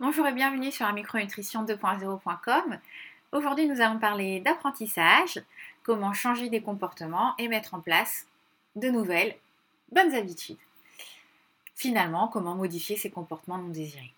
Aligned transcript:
Bonjour 0.00 0.26
et 0.26 0.32
bienvenue 0.32 0.72
sur 0.72 0.84
la 0.86 0.92
micronutrition 0.92 1.64
2.0.com. 1.64 2.78
Aujourd'hui, 3.30 3.68
nous 3.68 3.80
allons 3.80 4.00
parler 4.00 4.40
d'apprentissage, 4.40 5.40
comment 5.84 6.12
changer 6.12 6.48
des 6.48 6.60
comportements 6.60 7.32
et 7.38 7.46
mettre 7.46 7.74
en 7.74 7.80
place 7.80 8.26
de 8.74 8.88
nouvelles 8.88 9.36
bonnes 9.92 10.12
habitudes. 10.12 10.58
Finalement, 11.76 12.26
comment 12.26 12.56
modifier 12.56 12.96
ces 12.96 13.08
comportements 13.08 13.56
non 13.56 13.68
désirés. 13.68 14.12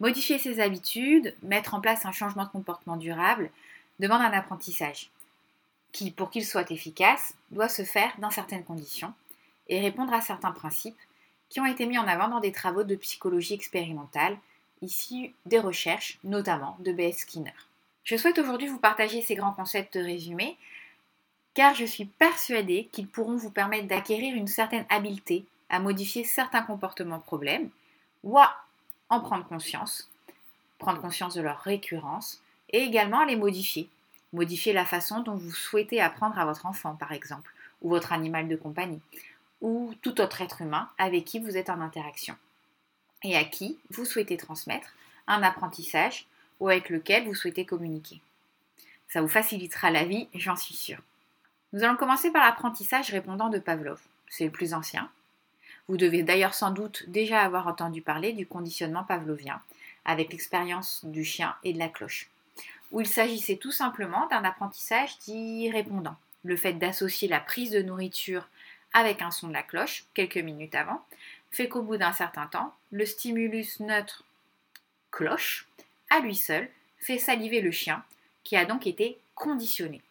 Modifier 0.00 0.38
ses 0.38 0.58
habitudes, 0.58 1.34
mettre 1.42 1.74
en 1.74 1.82
place 1.82 2.06
un 2.06 2.12
changement 2.12 2.44
de 2.44 2.50
comportement 2.50 2.96
durable, 2.96 3.50
demande 4.00 4.22
un 4.22 4.32
apprentissage 4.32 5.10
qui, 5.92 6.10
pour 6.10 6.30
qu'il 6.30 6.46
soit 6.46 6.70
efficace, 6.70 7.34
doit 7.50 7.68
se 7.68 7.84
faire 7.84 8.14
dans 8.20 8.30
certaines 8.30 8.64
conditions 8.64 9.12
et 9.68 9.80
répondre 9.80 10.14
à 10.14 10.22
certains 10.22 10.52
principes 10.52 10.96
qui 11.50 11.60
ont 11.60 11.66
été 11.66 11.84
mis 11.84 11.98
en 11.98 12.08
avant 12.08 12.28
dans 12.28 12.40
des 12.40 12.52
travaux 12.52 12.84
de 12.84 12.96
psychologie 12.96 13.54
expérimentale, 13.54 14.38
ici 14.82 15.34
des 15.46 15.58
recherches, 15.58 16.18
notamment 16.24 16.76
de 16.80 16.92
B.S. 16.92 17.18
Skinner. 17.18 17.52
Je 18.04 18.16
souhaite 18.16 18.38
aujourd'hui 18.38 18.68
vous 18.68 18.78
partager 18.78 19.20
ces 19.22 19.34
grands 19.34 19.52
concepts 19.52 19.94
résumés, 19.94 20.56
car 21.54 21.74
je 21.74 21.84
suis 21.84 22.04
persuadée 22.04 22.88
qu'ils 22.92 23.08
pourront 23.08 23.36
vous 23.36 23.50
permettre 23.50 23.88
d'acquérir 23.88 24.34
une 24.34 24.46
certaine 24.46 24.86
habileté 24.88 25.44
à 25.68 25.80
modifier 25.80 26.22
certains 26.22 26.62
comportements 26.62 27.18
problèmes, 27.18 27.70
ou 28.22 28.38
à 28.38 28.54
en 29.08 29.20
prendre 29.20 29.46
conscience, 29.46 30.08
prendre 30.78 31.00
conscience 31.00 31.34
de 31.34 31.42
leur 31.42 31.58
récurrence, 31.58 32.40
et 32.70 32.82
également 32.82 33.24
les 33.24 33.36
modifier. 33.36 33.88
Modifier 34.32 34.72
la 34.72 34.84
façon 34.84 35.20
dont 35.20 35.34
vous 35.34 35.52
souhaitez 35.52 36.00
apprendre 36.00 36.38
à 36.38 36.44
votre 36.44 36.66
enfant, 36.66 36.94
par 36.94 37.12
exemple, 37.12 37.52
ou 37.82 37.88
votre 37.88 38.12
animal 38.12 38.48
de 38.48 38.56
compagnie, 38.56 39.00
ou 39.60 39.94
tout 40.02 40.20
autre 40.20 40.42
être 40.42 40.62
humain 40.62 40.90
avec 40.98 41.24
qui 41.24 41.38
vous 41.38 41.56
êtes 41.56 41.70
en 41.70 41.80
interaction 41.80 42.36
à 43.34 43.44
qui 43.44 43.78
vous 43.90 44.04
souhaitez 44.04 44.36
transmettre 44.36 44.94
un 45.26 45.42
apprentissage 45.42 46.26
ou 46.60 46.68
avec 46.68 46.90
lequel 46.90 47.24
vous 47.24 47.34
souhaitez 47.34 47.64
communiquer. 47.64 48.20
Ça 49.08 49.20
vous 49.20 49.28
facilitera 49.28 49.90
la 49.90 50.04
vie, 50.04 50.28
j'en 50.34 50.56
suis 50.56 50.74
sûre. 50.74 51.00
Nous 51.72 51.82
allons 51.82 51.96
commencer 51.96 52.30
par 52.30 52.44
l'apprentissage 52.44 53.10
répondant 53.10 53.48
de 53.48 53.58
Pavlov. 53.58 54.00
C'est 54.28 54.44
le 54.44 54.50
plus 54.50 54.74
ancien. 54.74 55.10
Vous 55.88 55.96
devez 55.96 56.22
d'ailleurs 56.22 56.54
sans 56.54 56.70
doute 56.70 57.04
déjà 57.08 57.40
avoir 57.40 57.68
entendu 57.68 58.02
parler 58.02 58.32
du 58.32 58.46
conditionnement 58.46 59.04
pavlovien 59.04 59.60
avec 60.04 60.32
l'expérience 60.32 61.04
du 61.04 61.24
chien 61.24 61.54
et 61.64 61.72
de 61.72 61.78
la 61.78 61.88
cloche, 61.88 62.28
où 62.90 63.00
il 63.00 63.06
s'agissait 63.06 63.56
tout 63.56 63.72
simplement 63.72 64.26
d'un 64.28 64.44
apprentissage 64.44 65.18
dit 65.20 65.70
répondant. 65.70 66.16
Le 66.44 66.56
fait 66.56 66.74
d'associer 66.74 67.28
la 67.28 67.40
prise 67.40 67.70
de 67.70 67.82
nourriture 67.82 68.48
avec 68.92 69.20
un 69.22 69.30
son 69.30 69.48
de 69.48 69.52
la 69.52 69.62
cloche, 69.62 70.04
quelques 70.14 70.36
minutes 70.36 70.74
avant, 70.74 71.04
fait 71.50 71.68
qu'au 71.68 71.82
bout 71.82 71.96
d'un 71.96 72.12
certain 72.12 72.46
temps, 72.46 72.74
le 72.90 73.06
stimulus 73.06 73.80
neutre 73.80 74.24
cloche, 75.10 75.66
à 76.10 76.20
lui 76.20 76.36
seul, 76.36 76.68
fait 76.98 77.18
saliver 77.18 77.60
le 77.60 77.70
chien, 77.70 78.04
qui 78.44 78.56
a 78.56 78.64
donc 78.64 78.86
été 78.86 79.18
conditionné. 79.34 80.02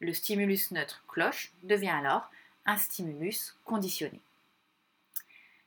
Le 0.00 0.12
stimulus 0.12 0.70
neutre 0.70 1.02
cloche 1.08 1.52
devient 1.62 1.88
alors 1.88 2.30
un 2.66 2.76
stimulus 2.76 3.54
conditionné. 3.64 4.20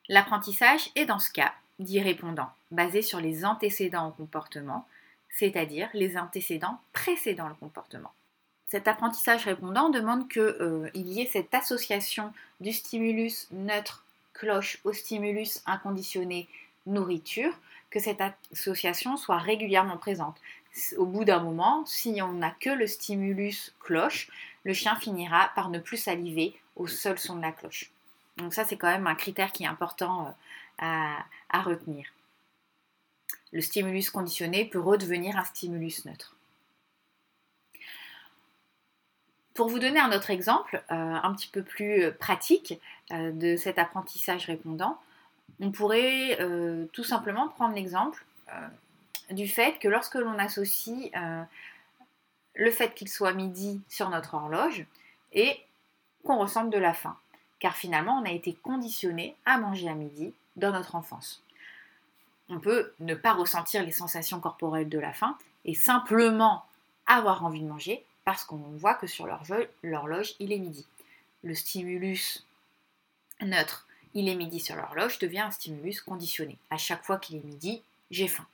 L'apprentissage 0.10 0.90
est 0.96 1.06
dans 1.06 1.20
ce 1.20 1.32
cas 1.32 1.54
dit 1.80 2.02
répondant, 2.02 2.52
basé 2.72 3.02
sur 3.02 3.20
les 3.20 3.46
antécédents 3.46 4.08
au 4.08 4.12
comportement, 4.12 4.88
c'est-à-dire 5.30 5.90
les 5.94 6.18
antécédents 6.18 6.80
précédant 6.94 7.48
le 7.48 7.54
comportement 7.56 8.14
cet 8.68 8.88
apprentissage 8.88 9.46
répondant 9.46 9.90
demande 9.90 10.28
qu'il 10.28 10.42
euh, 10.42 10.90
y 10.94 11.22
ait 11.22 11.30
cette 11.32 11.54
association 11.54 12.34
du 12.60 12.74
stimulus 12.74 13.48
neutre 13.52 14.04
cloche 14.38 14.80
au 14.84 14.94
stimulus 14.94 15.62
inconditionné 15.66 16.48
nourriture, 16.86 17.54
que 17.90 18.00
cette 18.00 18.22
association 18.52 19.18
soit 19.18 19.38
régulièrement 19.38 19.98
présente. 19.98 20.38
Au 20.98 21.06
bout 21.06 21.26
d'un 21.26 21.40
moment, 21.40 21.86
si 21.86 22.22
on 22.22 22.34
n'a 22.34 22.52
que 22.52 22.70
le 22.70 22.88
stimulus 22.88 23.74
cloche, 23.80 24.30
le 24.64 24.74
chien 24.74 24.96
finira 24.96 25.52
par 25.56 25.70
ne 25.70 25.80
plus 25.80 25.98
saliver 25.98 26.56
au 26.76 26.88
seul 26.88 27.18
son 27.18 27.38
de 27.38 27.42
la 27.42 27.52
cloche. 27.52 27.92
Donc 28.38 28.54
ça, 28.54 28.66
c'est 28.66 28.78
quand 28.78 28.92
même 28.92 29.08
un 29.08 29.16
critère 29.16 29.52
qui 29.52 29.64
est 29.64 29.68
important 29.68 30.28
euh, 30.28 30.84
à 30.84 31.62
retenir. 31.62 32.06
Le 33.52 33.62
stimulus 33.62 34.10
conditionné 34.10 34.66
peut 34.66 34.80
redevenir 34.80 35.38
un 35.38 35.46
stimulus 35.46 36.06
neutre. 36.06 36.37
Pour 39.58 39.70
vous 39.70 39.80
donner 39.80 40.00
un 40.00 40.12
autre 40.12 40.30
exemple, 40.30 40.84
euh, 40.92 40.94
un 40.96 41.34
petit 41.34 41.48
peu 41.48 41.64
plus 41.64 42.04
euh, 42.04 42.12
pratique 42.12 42.80
euh, 43.12 43.32
de 43.32 43.56
cet 43.56 43.80
apprentissage 43.80 44.46
répondant, 44.46 45.02
on 45.60 45.72
pourrait 45.72 46.38
tout 46.94 47.04
simplement 47.04 47.48
prendre 47.48 47.74
l'exemple 47.74 48.24
du 49.32 49.48
fait 49.48 49.80
que 49.80 49.88
lorsque 49.88 50.14
l'on 50.14 50.38
associe 50.38 51.10
le 52.54 52.70
fait 52.70 52.94
qu'il 52.94 53.10
soit 53.10 53.34
midi 53.34 53.82
sur 53.88 54.10
notre 54.10 54.36
horloge 54.36 54.86
et 55.34 55.58
qu'on 56.24 56.38
ressente 56.38 56.70
de 56.70 56.78
la 56.78 56.94
faim, 56.94 57.18
car 57.60 57.76
finalement 57.76 58.20
on 58.22 58.26
a 58.26 58.32
été 58.32 58.54
conditionné 58.54 59.36
à 59.46 59.58
manger 59.58 59.90
à 59.90 59.96
midi 59.96 60.32
dans 60.58 60.74
notre 60.74 60.94
enfance. 60.94 61.42
On 62.50 62.60
peut 62.60 62.92
ne 63.00 63.16
pas 63.16 63.34
ressentir 63.34 63.84
les 63.84 63.92
sensations 63.92 64.40
corporelles 64.40 64.90
de 64.90 65.00
la 65.00 65.14
faim 65.14 65.36
et 65.66 65.74
simplement 65.74 66.66
avoir 67.08 67.44
envie 67.44 67.62
de 67.62 67.68
manger 67.68 68.06
parce 68.28 68.44
qu'on 68.44 68.58
voit 68.58 68.96
que 68.96 69.08
sur 69.08 69.26
l'horloge, 69.26 70.36
il 70.42 70.52
est 70.52 70.58
midi. 70.58 70.86
Le 71.46 71.56
stimulus 71.56 72.46
neutre, 73.40 73.88
il 74.16 74.28
est 74.28 74.36
midi 74.36 74.60
sur 74.60 74.76
l'horloge, 74.76 75.18
devient 75.18 75.40
un 75.40 75.52
stimulus 75.52 76.02
conditionné. 76.02 76.58
À 76.70 76.76
chaque 76.76 77.06
fois 77.06 77.20
qu'il 77.20 77.38
est 77.38 77.46
midi, 77.46 77.82
j'ai 78.12 78.28
faim. 78.28 78.46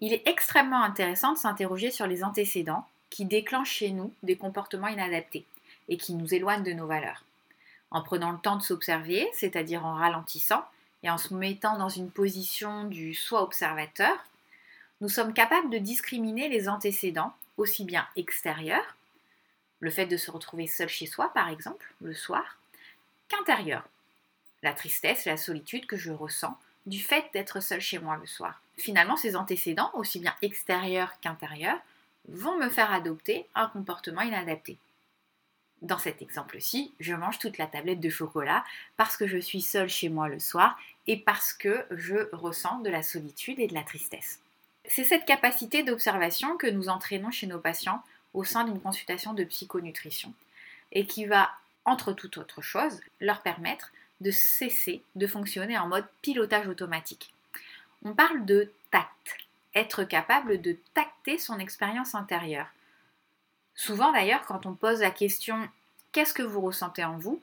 Il 0.00 0.12
est 0.12 0.28
extrêmement 0.28 0.82
intéressant 0.82 1.32
de 1.32 1.38
s'interroger 1.38 1.90
sur 1.90 2.06
les 2.06 2.22
antécédents 2.22 2.86
qui 3.08 3.24
déclenchent 3.24 3.72
chez 3.72 3.90
nous 3.90 4.12
des 4.22 4.36
comportements 4.36 4.88
inadaptés 4.88 5.46
et 5.88 5.96
qui 5.96 6.12
nous 6.12 6.34
éloignent 6.34 6.62
de 6.62 6.74
nos 6.74 6.86
valeurs. 6.86 7.24
En 7.90 8.02
prenant 8.02 8.32
le 8.32 8.38
temps 8.38 8.56
de 8.56 8.62
s'observer, 8.62 9.26
c'est-à-dire 9.32 9.86
en 9.86 9.94
ralentissant 9.94 10.62
et 11.02 11.08
en 11.08 11.16
se 11.16 11.32
mettant 11.32 11.78
dans 11.78 11.88
une 11.88 12.10
position 12.10 12.84
du 12.84 13.14
soi 13.14 13.42
observateur, 13.42 14.26
nous 15.00 15.08
sommes 15.08 15.32
capables 15.32 15.70
de 15.70 15.78
discriminer 15.78 16.50
les 16.50 16.68
antécédents 16.68 17.32
aussi 17.58 17.84
bien 17.84 18.06
extérieur, 18.16 18.96
le 19.80 19.90
fait 19.90 20.06
de 20.06 20.16
se 20.16 20.30
retrouver 20.30 20.66
seul 20.66 20.88
chez 20.88 21.06
soi 21.06 21.30
par 21.34 21.48
exemple, 21.48 21.92
le 22.00 22.14
soir, 22.14 22.58
qu'intérieur, 23.28 23.86
la 24.62 24.72
tristesse 24.72 25.26
la 25.26 25.36
solitude 25.36 25.86
que 25.86 25.96
je 25.96 26.10
ressens 26.10 26.58
du 26.86 27.00
fait 27.00 27.26
d'être 27.32 27.60
seul 27.60 27.80
chez 27.80 27.98
moi 27.98 28.16
le 28.16 28.26
soir. 28.26 28.62
Finalement, 28.78 29.16
ces 29.16 29.36
antécédents, 29.36 29.90
aussi 29.94 30.20
bien 30.20 30.34
extérieurs 30.40 31.20
qu'intérieurs, 31.20 31.78
vont 32.28 32.56
me 32.56 32.68
faire 32.68 32.92
adopter 32.92 33.46
un 33.54 33.68
comportement 33.68 34.22
inadapté. 34.22 34.78
Dans 35.82 35.98
cet 35.98 36.22
exemple-ci, 36.22 36.92
je 36.98 37.14
mange 37.14 37.38
toute 37.38 37.58
la 37.58 37.66
tablette 37.66 38.00
de 38.00 38.08
chocolat 38.08 38.64
parce 38.96 39.16
que 39.16 39.26
je 39.26 39.38
suis 39.38 39.62
seule 39.62 39.88
chez 39.88 40.08
moi 40.08 40.28
le 40.28 40.40
soir 40.40 40.76
et 41.06 41.16
parce 41.16 41.52
que 41.52 41.86
je 41.90 42.34
ressens 42.34 42.80
de 42.80 42.90
la 42.90 43.02
solitude 43.02 43.60
et 43.60 43.68
de 43.68 43.74
la 43.74 43.84
tristesse. 43.84 44.40
C'est 44.88 45.04
cette 45.04 45.26
capacité 45.26 45.82
d'observation 45.82 46.56
que 46.56 46.66
nous 46.66 46.88
entraînons 46.88 47.30
chez 47.30 47.46
nos 47.46 47.58
patients 47.58 48.02
au 48.32 48.44
sein 48.44 48.64
d'une 48.64 48.80
consultation 48.80 49.34
de 49.34 49.44
psychonutrition 49.44 50.32
et 50.92 51.06
qui 51.06 51.26
va, 51.26 51.50
entre 51.84 52.12
toute 52.12 52.38
autre 52.38 52.62
chose, 52.62 53.00
leur 53.20 53.42
permettre 53.42 53.92
de 54.20 54.30
cesser 54.30 55.02
de 55.14 55.26
fonctionner 55.26 55.78
en 55.78 55.86
mode 55.86 56.06
pilotage 56.22 56.66
automatique. 56.68 57.32
On 58.02 58.14
parle 58.14 58.46
de 58.46 58.72
tact, 58.90 59.38
être 59.74 60.04
capable 60.04 60.60
de 60.60 60.76
tacter 60.94 61.38
son 61.38 61.58
expérience 61.58 62.14
intérieure. 62.14 62.68
Souvent 63.74 64.10
d'ailleurs, 64.12 64.46
quand 64.46 64.66
on 64.66 64.74
pose 64.74 65.00
la 65.00 65.10
question 65.10 65.68
Qu'est-ce 66.12 66.34
que 66.34 66.42
vous 66.42 66.62
ressentez 66.62 67.04
en 67.04 67.18
vous? 67.18 67.42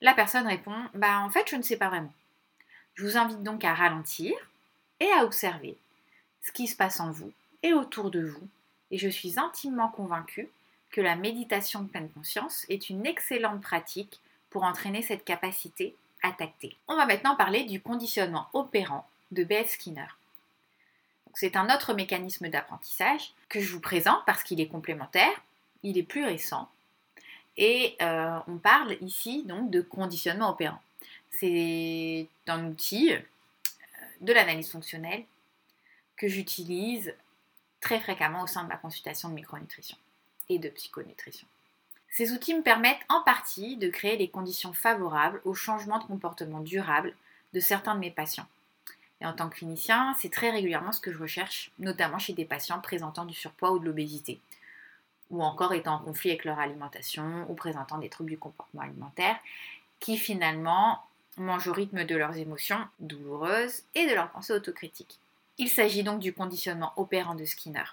la 0.00 0.14
personne 0.14 0.46
répond 0.46 0.76
Bah 0.94 1.20
en 1.20 1.30
fait, 1.30 1.48
je 1.48 1.56
ne 1.56 1.62
sais 1.62 1.76
pas 1.76 1.88
vraiment. 1.88 2.12
Je 2.94 3.04
vous 3.04 3.16
invite 3.16 3.42
donc 3.42 3.64
à 3.64 3.74
ralentir 3.74 4.34
et 5.00 5.10
à 5.12 5.24
observer 5.24 5.76
ce 6.44 6.52
qui 6.52 6.68
se 6.68 6.76
passe 6.76 7.00
en 7.00 7.10
vous 7.10 7.32
et 7.62 7.72
autour 7.72 8.10
de 8.10 8.22
vous, 8.24 8.46
et 8.90 8.98
je 8.98 9.08
suis 9.08 9.38
intimement 9.38 9.88
convaincue 9.88 10.48
que 10.90 11.00
la 11.00 11.16
méditation 11.16 11.82
de 11.82 11.88
pleine 11.88 12.10
conscience 12.10 12.66
est 12.68 12.90
une 12.90 13.06
excellente 13.06 13.60
pratique 13.60 14.20
pour 14.50 14.62
entraîner 14.62 15.02
cette 15.02 15.24
capacité 15.24 15.96
à 16.22 16.30
tacter. 16.30 16.76
On 16.86 16.96
va 16.96 17.06
maintenant 17.06 17.34
parler 17.34 17.64
du 17.64 17.80
conditionnement 17.80 18.46
opérant 18.52 19.08
de 19.32 19.42
B.F. 19.42 19.70
Skinner. 19.70 20.06
C'est 21.34 21.56
un 21.56 21.74
autre 21.74 21.94
mécanisme 21.94 22.48
d'apprentissage 22.48 23.32
que 23.48 23.60
je 23.60 23.72
vous 23.72 23.80
présente 23.80 24.24
parce 24.24 24.44
qu'il 24.44 24.60
est 24.60 24.68
complémentaire, 24.68 25.42
il 25.82 25.98
est 25.98 26.04
plus 26.04 26.24
récent, 26.24 26.68
et 27.56 27.96
euh, 28.02 28.38
on 28.46 28.58
parle 28.58 28.96
ici 29.00 29.44
donc 29.44 29.70
de 29.70 29.80
conditionnement 29.80 30.50
opérant. 30.50 30.80
C'est 31.30 32.28
un 32.46 32.66
outil 32.66 33.12
euh, 33.12 33.18
de 34.20 34.32
l'analyse 34.32 34.70
fonctionnelle 34.70 35.24
que 36.16 36.28
j'utilise 36.28 37.14
très 37.80 38.00
fréquemment 38.00 38.42
au 38.42 38.46
sein 38.46 38.64
de 38.64 38.68
ma 38.68 38.76
consultation 38.76 39.28
de 39.28 39.34
micronutrition 39.34 39.96
et 40.48 40.58
de 40.58 40.68
psychonutrition. 40.68 41.46
Ces 42.10 42.32
outils 42.32 42.54
me 42.54 42.62
permettent 42.62 43.04
en 43.08 43.22
partie 43.22 43.76
de 43.76 43.88
créer 43.88 44.16
les 44.16 44.28
conditions 44.28 44.72
favorables 44.72 45.40
au 45.44 45.54
changement 45.54 45.98
de 45.98 46.04
comportement 46.04 46.60
durable 46.60 47.14
de 47.52 47.60
certains 47.60 47.94
de 47.94 48.00
mes 48.00 48.10
patients. 48.10 48.46
Et 49.20 49.26
en 49.26 49.32
tant 49.32 49.48
que 49.48 49.56
clinicien, 49.56 50.14
c'est 50.20 50.30
très 50.30 50.50
régulièrement 50.50 50.92
ce 50.92 51.00
que 51.00 51.12
je 51.12 51.18
recherche, 51.18 51.72
notamment 51.78 52.18
chez 52.18 52.32
des 52.32 52.44
patients 52.44 52.80
présentant 52.80 53.24
du 53.24 53.34
surpoids 53.34 53.72
ou 53.72 53.78
de 53.78 53.84
l'obésité, 53.84 54.40
ou 55.30 55.42
encore 55.42 55.72
étant 55.72 55.94
en 55.94 55.98
conflit 55.98 56.30
avec 56.30 56.44
leur 56.44 56.58
alimentation 56.58 57.46
ou 57.48 57.54
présentant 57.54 57.98
des 57.98 58.08
troubles 58.08 58.30
du 58.30 58.38
comportement 58.38 58.82
alimentaire, 58.82 59.36
qui 59.98 60.16
finalement 60.18 61.02
mangent 61.36 61.68
au 61.68 61.72
rythme 61.72 62.04
de 62.04 62.16
leurs 62.16 62.36
émotions 62.36 62.78
douloureuses 63.00 63.82
et 63.94 64.06
de 64.06 64.14
leurs 64.14 64.30
pensées 64.30 64.52
autocritiques. 64.52 65.18
Il 65.56 65.68
s'agit 65.68 66.02
donc 66.02 66.18
du 66.18 66.32
conditionnement 66.32 66.92
opérant 66.96 67.36
de 67.36 67.44
Skinner. 67.44 67.84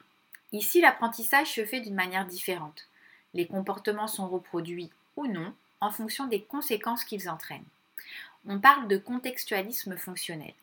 Ici, 0.51 0.81
l'apprentissage 0.81 1.53
se 1.53 1.65
fait 1.65 1.79
d'une 1.79 1.95
manière 1.95 2.25
différente. 2.25 2.87
Les 3.33 3.45
comportements 3.45 4.07
sont 4.07 4.27
reproduits 4.27 4.91
ou 5.15 5.27
non 5.27 5.53
en 5.79 5.91
fonction 5.91 6.27
des 6.27 6.41
conséquences 6.41 7.03
qu'ils 7.03 7.29
entraînent. 7.29 7.65
On 8.47 8.59
parle 8.59 8.87
de 8.87 8.97
contextualisme 8.97 9.95
fonctionnel. 9.95 10.53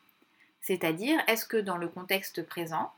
C'est-à-dire, 0.61 1.19
est-ce 1.29 1.47
que 1.47 1.57
dans 1.57 1.77
le 1.77 1.89
contexte 1.89 2.43
présent, 2.43 2.93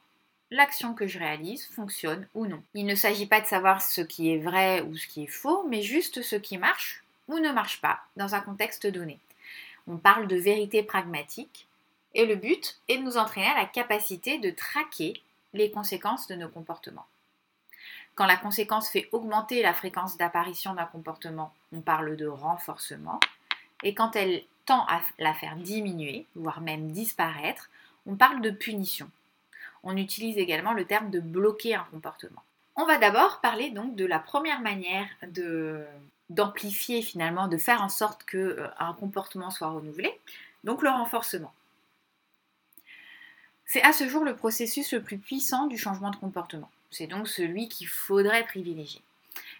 l'action 0.50 0.94
que 0.94 1.06
je 1.06 1.18
réalise 1.18 1.66
fonctionne 1.66 2.26
ou 2.34 2.46
non? 2.46 2.62
Il 2.74 2.86
ne 2.86 2.94
s'agit 2.94 3.26
pas 3.26 3.40
de 3.40 3.46
savoir 3.46 3.82
ce 3.82 4.00
qui 4.00 4.32
est 4.32 4.38
vrai 4.38 4.80
ou 4.80 4.96
ce 4.96 5.06
qui 5.06 5.24
est 5.24 5.28
faux, 5.28 5.66
mais 5.68 5.82
juste 5.82 6.22
ce 6.22 6.36
qui 6.36 6.56
marche 6.58 7.04
ou 7.28 7.38
ne 7.38 7.52
marche 7.52 7.80
pas 7.80 8.00
dans 8.16 8.34
un 8.34 8.40
contexte 8.40 8.86
donné. 8.86 9.18
On 9.86 9.98
parle 9.98 10.26
de 10.26 10.36
vérité 10.36 10.82
pragmatique 10.82 11.66
et 12.14 12.26
le 12.26 12.36
but 12.36 12.80
est 12.88 12.98
de 12.98 13.02
nous 13.02 13.16
entraîner 13.16 13.46
à 13.46 13.58
la 13.58 13.66
capacité 13.66 14.38
de 14.38 14.50
traquer 14.50 15.22
les 15.52 15.70
conséquences 15.70 16.26
de 16.28 16.34
nos 16.34 16.48
comportements. 16.48 17.06
Quand 18.14 18.26
la 18.26 18.36
conséquence 18.36 18.90
fait 18.90 19.08
augmenter 19.12 19.62
la 19.62 19.72
fréquence 19.72 20.16
d'apparition 20.16 20.74
d'un 20.74 20.86
comportement, 20.86 21.54
on 21.72 21.80
parle 21.80 22.16
de 22.16 22.26
renforcement. 22.26 23.20
Et 23.82 23.94
quand 23.94 24.14
elle 24.16 24.42
tend 24.66 24.84
à 24.88 25.00
la 25.18 25.32
faire 25.32 25.56
diminuer, 25.56 26.26
voire 26.34 26.60
même 26.60 26.90
disparaître, 26.90 27.70
on 28.06 28.16
parle 28.16 28.40
de 28.40 28.50
punition. 28.50 29.10
On 29.82 29.96
utilise 29.96 30.36
également 30.36 30.72
le 30.72 30.84
terme 30.84 31.10
de 31.10 31.20
bloquer 31.20 31.74
un 31.74 31.86
comportement. 31.90 32.42
On 32.76 32.84
va 32.84 32.98
d'abord 32.98 33.40
parler 33.40 33.70
donc 33.70 33.96
de 33.96 34.04
la 34.04 34.18
première 34.18 34.60
manière 34.60 35.08
de 35.26 35.84
d'amplifier 36.28 37.02
finalement, 37.02 37.48
de 37.48 37.56
faire 37.56 37.82
en 37.82 37.88
sorte 37.88 38.22
que 38.22 38.38
euh, 38.38 38.68
un 38.78 38.92
comportement 38.92 39.50
soit 39.50 39.68
renouvelé, 39.68 40.16
donc 40.62 40.82
le 40.82 40.88
renforcement. 40.88 41.52
C'est 43.72 43.82
à 43.82 43.92
ce 43.92 44.08
jour 44.08 44.24
le 44.24 44.34
processus 44.34 44.92
le 44.92 45.00
plus 45.00 45.18
puissant 45.18 45.68
du 45.68 45.78
changement 45.78 46.10
de 46.10 46.16
comportement. 46.16 46.68
C'est 46.90 47.06
donc 47.06 47.28
celui 47.28 47.68
qu'il 47.68 47.86
faudrait 47.86 48.42
privilégier. 48.42 49.00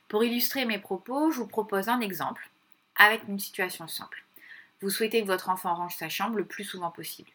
Pour 0.09 0.25
illustrer 0.25 0.65
mes 0.65 0.81
propos, 0.81 1.31
je 1.31 1.37
vous 1.37 1.47
propose 1.47 1.89
un 1.89 2.01
exemple 2.01 2.51
avec 2.97 3.23
une 3.29 3.39
situation 3.39 3.87
simple. 3.87 4.25
Vous 4.83 4.91
souhaitez 4.91 5.23
que 5.23 5.29
votre 5.29 5.49
enfant 5.49 5.77
range 5.77 5.95
sa 5.95 6.09
chambre 6.09 6.39
le 6.39 6.45
plus 6.45 6.65
souvent 6.65 6.91
possible. 6.91 7.31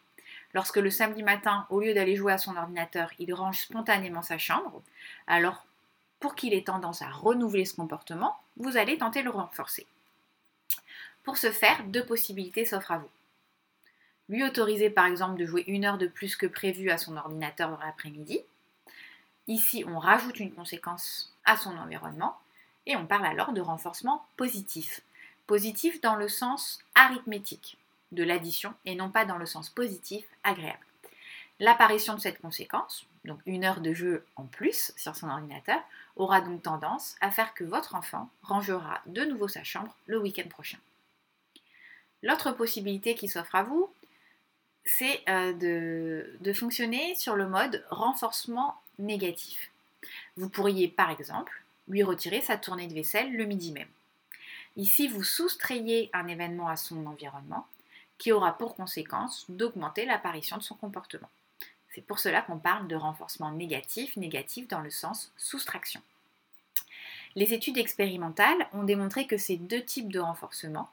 Lorsque 0.52 0.76
le 0.76 0.90
samedi 0.90 1.22
matin, 1.22 1.66
au 1.70 1.80
lieu 1.80 1.94
d'aller 1.94 2.14
jouer 2.14 2.34
à 2.34 2.38
son 2.38 2.54
ordinateur, 2.54 3.10
il 3.18 3.32
range 3.32 3.60
spontanément 3.60 4.20
sa 4.20 4.36
chambre, 4.36 4.82
alors 5.26 5.64
pour 6.20 6.34
qu'il 6.34 6.52
ait 6.52 6.64
tendance 6.64 7.00
à 7.00 7.08
renouveler 7.08 7.64
ce 7.64 7.76
comportement, 7.76 8.36
vous 8.58 8.76
allez 8.76 8.98
tenter 8.98 9.20
de 9.20 9.24
le 9.24 9.30
renforcer. 9.30 9.86
Pour 11.24 11.38
ce 11.38 11.50
faire, 11.50 11.84
deux 11.84 12.04
possibilités 12.04 12.66
s'offrent 12.66 12.92
à 12.92 12.98
vous. 12.98 13.08
Lui 14.28 14.42
autoriser 14.42 14.90
par 14.90 15.06
exemple 15.06 15.38
de 15.38 15.46
jouer 15.46 15.64
une 15.68 15.84
heure 15.84 15.98
de 15.98 16.08
plus 16.08 16.36
que 16.36 16.46
prévu 16.46 16.90
à 16.90 16.98
son 16.98 17.16
ordinateur 17.16 17.70
dans 17.70 17.84
l'après-midi. 17.84 18.40
Ici, 19.46 19.84
on 19.86 19.98
rajoute 19.98 20.40
une 20.40 20.52
conséquence 20.52 21.32
à 21.44 21.56
son 21.56 21.76
environnement 21.76 22.36
et 22.86 22.96
on 22.96 23.06
parle 23.06 23.26
alors 23.26 23.52
de 23.52 23.60
renforcement 23.60 24.26
positif. 24.36 25.00
Positif 25.46 26.00
dans 26.00 26.16
le 26.16 26.28
sens 26.28 26.80
arithmétique 26.96 27.78
de 28.12 28.24
l'addition 28.24 28.74
et 28.84 28.96
non 28.96 29.10
pas 29.10 29.24
dans 29.24 29.38
le 29.38 29.46
sens 29.46 29.70
positif 29.70 30.24
agréable. 30.42 30.84
L'apparition 31.60 32.14
de 32.14 32.20
cette 32.20 32.40
conséquence, 32.40 33.06
donc 33.24 33.38
une 33.46 33.64
heure 33.64 33.80
de 33.80 33.94
jeu 33.94 34.24
en 34.36 34.44
plus 34.44 34.92
sur 34.96 35.16
son 35.16 35.28
ordinateur, 35.28 35.80
aura 36.16 36.40
donc 36.40 36.62
tendance 36.62 37.16
à 37.20 37.30
faire 37.30 37.54
que 37.54 37.64
votre 37.64 37.94
enfant 37.94 38.28
rangera 38.42 39.00
de 39.06 39.24
nouveau 39.24 39.48
sa 39.48 39.64
chambre 39.64 39.94
le 40.06 40.18
week-end 40.18 40.48
prochain. 40.48 40.78
L'autre 42.22 42.52
possibilité 42.52 43.14
qui 43.14 43.28
s'offre 43.28 43.54
à 43.54 43.62
vous, 43.62 43.90
c'est 44.86 45.20
euh, 45.28 45.52
de, 45.52 46.36
de 46.40 46.52
fonctionner 46.52 47.14
sur 47.16 47.34
le 47.34 47.48
mode 47.48 47.84
renforcement 47.90 48.80
négatif. 48.98 49.70
Vous 50.36 50.48
pourriez 50.48 50.88
par 50.88 51.10
exemple 51.10 51.62
lui 51.88 52.02
retirer 52.02 52.40
sa 52.40 52.56
tournée 52.56 52.86
de 52.86 52.94
vaisselle 52.94 53.36
le 53.36 53.44
midi 53.44 53.72
même. 53.72 53.88
Ici, 54.76 55.08
vous 55.08 55.24
soustrayez 55.24 56.10
un 56.12 56.28
événement 56.28 56.68
à 56.68 56.76
son 56.76 57.06
environnement 57.06 57.66
qui 58.18 58.32
aura 58.32 58.56
pour 58.56 58.74
conséquence 58.74 59.44
d'augmenter 59.48 60.06
l'apparition 60.06 60.56
de 60.56 60.62
son 60.62 60.74
comportement. 60.74 61.28
C'est 61.94 62.02
pour 62.02 62.18
cela 62.18 62.42
qu'on 62.42 62.58
parle 62.58 62.88
de 62.88 62.96
renforcement 62.96 63.50
négatif, 63.50 64.16
négatif 64.16 64.68
dans 64.68 64.80
le 64.80 64.90
sens 64.90 65.32
soustraction. 65.36 66.02
Les 67.34 67.52
études 67.52 67.78
expérimentales 67.78 68.68
ont 68.72 68.84
démontré 68.84 69.26
que 69.26 69.36
ces 69.36 69.56
deux 69.56 69.82
types 69.82 70.12
de 70.12 70.20
renforcement 70.20 70.90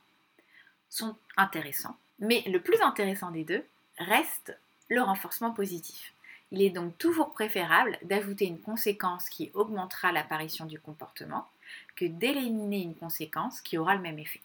sont 0.90 1.16
intéressants, 1.38 1.95
mais 2.19 2.42
le 2.48 2.62
plus 2.62 2.81
intéressant 2.81 3.31
des 3.31 3.44
deux 3.44 3.66
reste 3.98 4.57
le 4.90 5.01
renforcement 5.01 5.51
positif. 5.51 6.13
Il 6.51 6.62
est 6.62 6.69
donc 6.69 6.98
toujours 6.98 7.31
préférable 7.31 7.98
d'ajouter 8.04 8.45
une 8.45 8.62
conséquence 8.62 9.28
qui 9.30 9.51
augmentera 9.54 10.12
l'apparition 10.12 10.66
du 10.66 10.80
comportement 10.80 11.48
que 11.95 12.06
d'éliminer 12.06 12.81
une 12.81 12.95
conséquence 12.95 13.62
qui 13.62 13.78
aura 13.78 13.95
le 13.95 14.01
même 14.01 14.19
effet. 14.19 14.42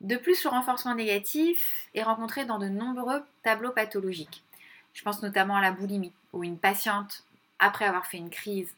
De 0.00 0.16
plus, 0.16 0.42
le 0.44 0.50
renforcement 0.50 0.94
négatif 0.94 1.88
est 1.94 2.02
rencontré 2.02 2.44
dans 2.46 2.58
de 2.58 2.68
nombreux 2.68 3.22
tableaux 3.42 3.70
pathologiques. 3.70 4.42
Je 4.94 5.02
pense 5.02 5.22
notamment 5.22 5.56
à 5.56 5.60
la 5.60 5.72
boulimie, 5.72 6.12
où 6.32 6.42
une 6.42 6.58
patiente, 6.58 7.22
après 7.58 7.84
avoir 7.84 8.06
fait 8.06 8.16
une 8.16 8.30
crise, 8.30 8.74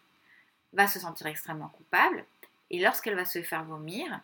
va 0.73 0.89
se 0.89 0.99
sentir 0.99 1.29
extrêmement 1.29 1.69
coupable, 1.69 2.25
et 2.71 2.81
lorsqu'elle 2.81 3.15
va 3.15 3.25
se 3.25 3.43
faire 3.43 3.65
vomir, 3.65 4.21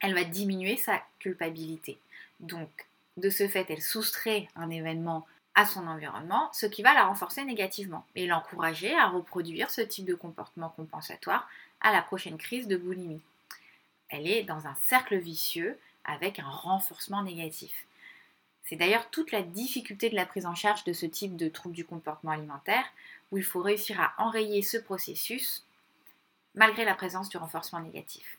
elle 0.00 0.14
va 0.14 0.24
diminuer 0.24 0.76
sa 0.76 1.02
culpabilité. 1.18 1.98
Donc, 2.40 2.68
de 3.16 3.30
ce 3.30 3.48
fait, 3.48 3.66
elle 3.70 3.82
soustrait 3.82 4.48
un 4.56 4.70
événement 4.70 5.26
à 5.54 5.66
son 5.66 5.86
environnement, 5.86 6.50
ce 6.52 6.66
qui 6.66 6.82
va 6.82 6.94
la 6.94 7.04
renforcer 7.04 7.44
négativement 7.44 8.04
et 8.16 8.26
l'encourager 8.26 8.92
à 8.94 9.08
reproduire 9.08 9.70
ce 9.70 9.80
type 9.80 10.04
de 10.04 10.14
comportement 10.14 10.70
compensatoire 10.70 11.48
à 11.80 11.92
la 11.92 12.02
prochaine 12.02 12.38
crise 12.38 12.66
de 12.66 12.76
boulimie. 12.76 13.22
Elle 14.08 14.26
est 14.26 14.42
dans 14.42 14.66
un 14.66 14.74
cercle 14.74 15.16
vicieux 15.16 15.78
avec 16.04 16.38
un 16.38 16.48
renforcement 16.48 17.22
négatif. 17.22 17.86
C'est 18.64 18.76
d'ailleurs 18.76 19.10
toute 19.10 19.30
la 19.30 19.42
difficulté 19.42 20.10
de 20.10 20.16
la 20.16 20.26
prise 20.26 20.46
en 20.46 20.54
charge 20.54 20.84
de 20.84 20.92
ce 20.92 21.06
type 21.06 21.36
de 21.36 21.48
trouble 21.48 21.74
du 21.74 21.84
comportement 21.84 22.32
alimentaire, 22.32 22.84
où 23.30 23.38
il 23.38 23.44
faut 23.44 23.60
réussir 23.60 24.00
à 24.00 24.14
enrayer 24.18 24.62
ce 24.62 24.76
processus 24.76 25.64
malgré 26.54 26.84
la 26.84 26.94
présence 26.94 27.28
du 27.28 27.36
renforcement 27.36 27.80
négatif. 27.80 28.38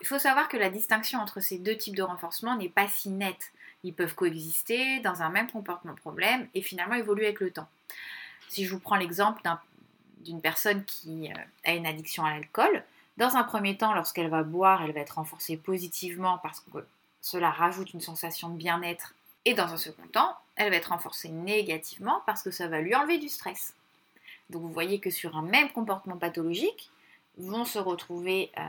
Il 0.00 0.06
faut 0.06 0.18
savoir 0.18 0.48
que 0.48 0.56
la 0.56 0.70
distinction 0.70 1.18
entre 1.18 1.40
ces 1.40 1.58
deux 1.58 1.76
types 1.76 1.96
de 1.96 2.02
renforcement 2.02 2.56
n'est 2.56 2.68
pas 2.68 2.88
si 2.88 3.10
nette. 3.10 3.52
Ils 3.82 3.94
peuvent 3.94 4.14
coexister 4.14 5.00
dans 5.00 5.22
un 5.22 5.30
même 5.30 5.50
comportement 5.50 5.94
problème 5.94 6.48
et 6.54 6.62
finalement 6.62 6.94
évoluer 6.94 7.26
avec 7.26 7.40
le 7.40 7.50
temps. 7.50 7.68
Si 8.48 8.64
je 8.64 8.70
vous 8.70 8.78
prends 8.78 8.96
l'exemple 8.96 9.42
d'une 10.20 10.40
personne 10.40 10.84
qui 10.84 11.30
euh, 11.30 11.36
a 11.64 11.74
une 11.74 11.86
addiction 11.86 12.24
à 12.24 12.30
l'alcool, 12.30 12.84
dans 13.16 13.36
un 13.36 13.44
premier 13.44 13.76
temps, 13.76 13.92
lorsqu'elle 13.92 14.28
va 14.28 14.42
boire, 14.42 14.82
elle 14.82 14.92
va 14.92 15.00
être 15.00 15.16
renforcée 15.16 15.56
positivement 15.56 16.38
parce 16.38 16.60
que 16.60 16.84
cela 17.20 17.50
rajoute 17.50 17.92
une 17.92 18.00
sensation 18.00 18.48
de 18.48 18.56
bien-être. 18.56 19.14
Et 19.44 19.54
dans 19.54 19.72
un 19.72 19.76
second 19.76 20.06
temps, 20.06 20.36
elle 20.56 20.70
va 20.70 20.76
être 20.76 20.90
renforcée 20.90 21.28
négativement 21.28 22.22
parce 22.26 22.42
que 22.42 22.50
ça 22.50 22.68
va 22.68 22.80
lui 22.80 22.94
enlever 22.94 23.18
du 23.18 23.28
stress. 23.28 23.74
Donc 24.50 24.62
vous 24.62 24.72
voyez 24.72 24.98
que 24.98 25.10
sur 25.10 25.36
un 25.36 25.42
même 25.42 25.70
comportement 25.70 26.16
pathologique, 26.16 26.90
vont 27.38 27.64
se 27.64 27.78
retrouver 27.78 28.52
euh, 28.58 28.62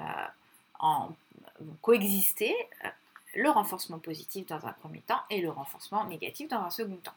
coexister 1.81 2.55
euh, 2.83 2.89
le 3.35 3.49
renforcement 3.49 3.99
positif 3.99 4.45
dans 4.47 4.65
un 4.65 4.73
premier 4.73 5.01
temps 5.01 5.21
et 5.29 5.41
le 5.41 5.49
renforcement 5.49 6.05
négatif 6.05 6.47
dans 6.47 6.61
un 6.61 6.69
second 6.69 6.97
temps. 6.97 7.13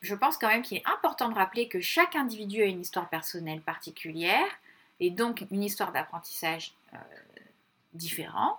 Je 0.00 0.14
pense 0.14 0.36
quand 0.36 0.48
même 0.48 0.62
qu'il 0.62 0.78
est 0.78 0.88
important 0.88 1.28
de 1.28 1.34
rappeler 1.34 1.68
que 1.68 1.80
chaque 1.80 2.16
individu 2.16 2.62
a 2.62 2.66
une 2.66 2.80
histoire 2.80 3.08
personnelle 3.08 3.60
particulière 3.60 4.48
et 4.98 5.10
donc 5.10 5.44
une 5.50 5.62
histoire 5.62 5.92
d'apprentissage 5.92 6.74
euh, 6.94 6.98
différent 7.92 8.58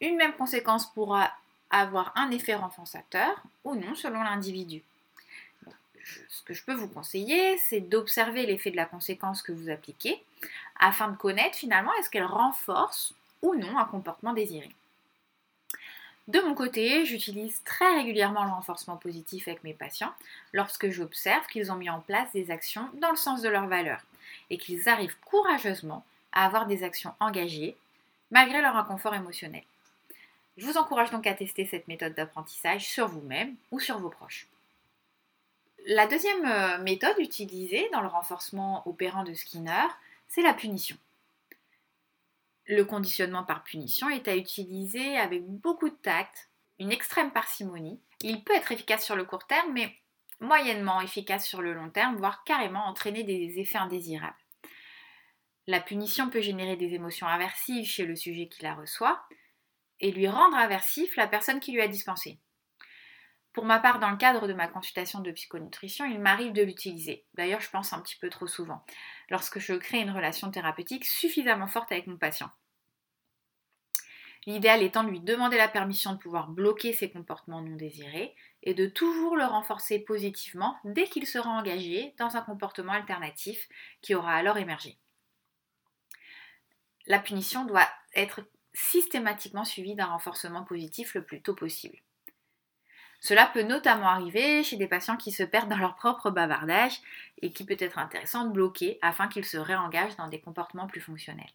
une 0.00 0.16
même 0.16 0.32
conséquence 0.32 0.90
pourra 0.92 1.30
avoir 1.70 2.12
un 2.16 2.30
effet 2.30 2.54
renforçateur 2.54 3.42
ou 3.64 3.74
non 3.74 3.94
selon 3.94 4.22
l'individu. 4.22 4.82
Ce 6.28 6.42
que 6.42 6.54
je 6.54 6.64
peux 6.64 6.74
vous 6.74 6.88
conseiller, 6.88 7.58
c'est 7.58 7.80
d'observer 7.80 8.46
l'effet 8.46 8.70
de 8.70 8.76
la 8.76 8.86
conséquence 8.86 9.42
que 9.42 9.52
vous 9.52 9.70
appliquez 9.70 10.22
afin 10.78 11.08
de 11.08 11.16
connaître 11.16 11.56
finalement 11.56 11.92
est-ce 11.94 12.10
qu'elle 12.10 12.24
renforce 12.24 13.14
ou 13.42 13.54
non 13.54 13.78
un 13.78 13.84
comportement 13.84 14.32
désiré. 14.32 14.70
De 16.28 16.40
mon 16.40 16.54
côté, 16.54 17.04
j'utilise 17.06 17.62
très 17.64 17.92
régulièrement 17.94 18.44
le 18.44 18.50
renforcement 18.50 18.96
positif 18.96 19.48
avec 19.48 19.64
mes 19.64 19.74
patients 19.74 20.14
lorsque 20.52 20.90
j'observe 20.90 21.46
qu'ils 21.48 21.72
ont 21.72 21.76
mis 21.76 21.90
en 21.90 22.00
place 22.00 22.30
des 22.32 22.50
actions 22.50 22.88
dans 23.00 23.10
le 23.10 23.16
sens 23.16 23.42
de 23.42 23.48
leurs 23.48 23.66
valeurs 23.66 24.04
et 24.48 24.58
qu'ils 24.58 24.88
arrivent 24.88 25.16
courageusement 25.24 26.04
à 26.32 26.46
avoir 26.46 26.66
des 26.66 26.84
actions 26.84 27.14
engagées 27.18 27.76
malgré 28.30 28.62
leur 28.62 28.76
inconfort 28.76 29.14
émotionnel. 29.14 29.64
Je 30.56 30.66
vous 30.66 30.76
encourage 30.76 31.10
donc 31.10 31.26
à 31.26 31.34
tester 31.34 31.64
cette 31.64 31.88
méthode 31.88 32.14
d'apprentissage 32.14 32.86
sur 32.86 33.08
vous-même 33.08 33.56
ou 33.72 33.80
sur 33.80 33.98
vos 33.98 34.10
proches. 34.10 34.46
La 35.86 36.06
deuxième 36.06 36.44
euh, 36.44 36.78
méthode 36.78 37.18
utilisée 37.18 37.88
dans 37.92 38.00
le 38.00 38.08
renforcement 38.08 38.86
opérant 38.86 39.24
de 39.24 39.32
Skinner, 39.32 39.86
c'est 40.28 40.42
la 40.42 40.52
punition. 40.52 40.96
Le 42.66 42.84
conditionnement 42.84 43.44
par 43.44 43.64
punition 43.64 44.08
est 44.10 44.28
à 44.28 44.36
utiliser 44.36 45.16
avec 45.16 45.44
beaucoup 45.44 45.88
de 45.88 45.94
tact, 45.94 46.50
une 46.78 46.92
extrême 46.92 47.32
parcimonie. 47.32 47.98
Il 48.20 48.44
peut 48.44 48.54
être 48.54 48.72
efficace 48.72 49.04
sur 49.04 49.16
le 49.16 49.24
court 49.24 49.46
terme, 49.46 49.72
mais 49.72 49.92
moyennement 50.38 51.00
efficace 51.00 51.46
sur 51.46 51.62
le 51.62 51.72
long 51.72 51.90
terme, 51.90 52.16
voire 52.16 52.44
carrément 52.44 52.86
entraîner 52.86 53.24
des 53.24 53.58
effets 53.58 53.78
indésirables. 53.78 54.36
La 55.66 55.80
punition 55.80 56.30
peut 56.30 56.40
générer 56.40 56.76
des 56.76 56.94
émotions 56.94 57.26
aversives 57.26 57.86
chez 57.86 58.04
le 58.04 58.16
sujet 58.16 58.48
qui 58.48 58.62
la 58.62 58.74
reçoit, 58.74 59.22
et 60.00 60.12
lui 60.12 60.28
rendre 60.28 60.56
aversif 60.56 61.16
la 61.16 61.26
personne 61.26 61.60
qui 61.60 61.72
lui 61.72 61.80
a 61.80 61.88
dispensé. 61.88 62.38
Pour 63.52 63.64
ma 63.64 63.80
part, 63.80 63.98
dans 63.98 64.10
le 64.10 64.16
cadre 64.16 64.46
de 64.46 64.52
ma 64.52 64.68
consultation 64.68 65.20
de 65.20 65.32
psychonutrition, 65.32 66.04
il 66.04 66.20
m'arrive 66.20 66.52
de 66.52 66.62
l'utiliser. 66.62 67.24
D'ailleurs, 67.34 67.60
je 67.60 67.70
pense 67.70 67.92
un 67.92 68.00
petit 68.00 68.16
peu 68.16 68.30
trop 68.30 68.46
souvent, 68.46 68.84
lorsque 69.28 69.58
je 69.58 69.74
crée 69.74 70.00
une 70.00 70.12
relation 70.12 70.50
thérapeutique 70.50 71.04
suffisamment 71.04 71.66
forte 71.66 71.90
avec 71.90 72.06
mon 72.06 72.16
patient. 72.16 72.50
L'idéal 74.46 74.82
étant 74.82 75.04
de 75.04 75.10
lui 75.10 75.20
demander 75.20 75.58
la 75.58 75.68
permission 75.68 76.12
de 76.12 76.18
pouvoir 76.18 76.48
bloquer 76.48 76.92
ses 76.92 77.10
comportements 77.10 77.60
non 77.60 77.76
désirés 77.76 78.34
et 78.62 78.72
de 78.72 78.86
toujours 78.86 79.36
le 79.36 79.44
renforcer 79.44 79.98
positivement 79.98 80.76
dès 80.84 81.04
qu'il 81.04 81.26
sera 81.26 81.50
engagé 81.50 82.14
dans 82.18 82.36
un 82.36 82.40
comportement 82.40 82.92
alternatif 82.92 83.68
qui 84.00 84.14
aura 84.14 84.34
alors 84.34 84.56
émergé. 84.56 84.96
La 87.06 87.18
punition 87.18 87.64
doit 87.64 87.88
être 88.14 88.40
systématiquement 88.72 89.64
suivi 89.64 89.94
d'un 89.94 90.06
renforcement 90.06 90.64
positif 90.64 91.14
le 91.14 91.24
plus 91.24 91.42
tôt 91.42 91.54
possible. 91.54 91.98
Cela 93.20 93.46
peut 93.46 93.62
notamment 93.62 94.08
arriver 94.08 94.64
chez 94.64 94.76
des 94.76 94.88
patients 94.88 95.16
qui 95.16 95.30
se 95.30 95.42
perdent 95.42 95.68
dans 95.68 95.76
leur 95.76 95.94
propre 95.94 96.30
bavardage 96.30 97.00
et 97.42 97.52
qui 97.52 97.64
peut 97.64 97.76
être 97.78 97.98
intéressant 97.98 98.44
de 98.44 98.52
bloquer 98.52 98.98
afin 99.02 99.28
qu'ils 99.28 99.44
se 99.44 99.58
réengagent 99.58 100.16
dans 100.16 100.28
des 100.28 100.40
comportements 100.40 100.86
plus 100.86 101.02
fonctionnels. 101.02 101.52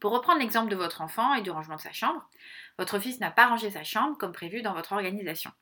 Pour 0.00 0.12
reprendre 0.12 0.40
l'exemple 0.40 0.70
de 0.70 0.76
votre 0.76 1.00
enfant 1.00 1.34
et 1.34 1.42
du 1.42 1.50
rangement 1.50 1.76
de 1.76 1.80
sa 1.80 1.92
chambre, 1.92 2.28
votre 2.76 2.98
fils 2.98 3.20
n'a 3.20 3.30
pas 3.30 3.48
rangé 3.48 3.70
sa 3.70 3.84
chambre 3.84 4.16
comme 4.18 4.32
prévu 4.32 4.62
dans 4.62 4.74
votre 4.74 4.92
organisation. 4.92 5.52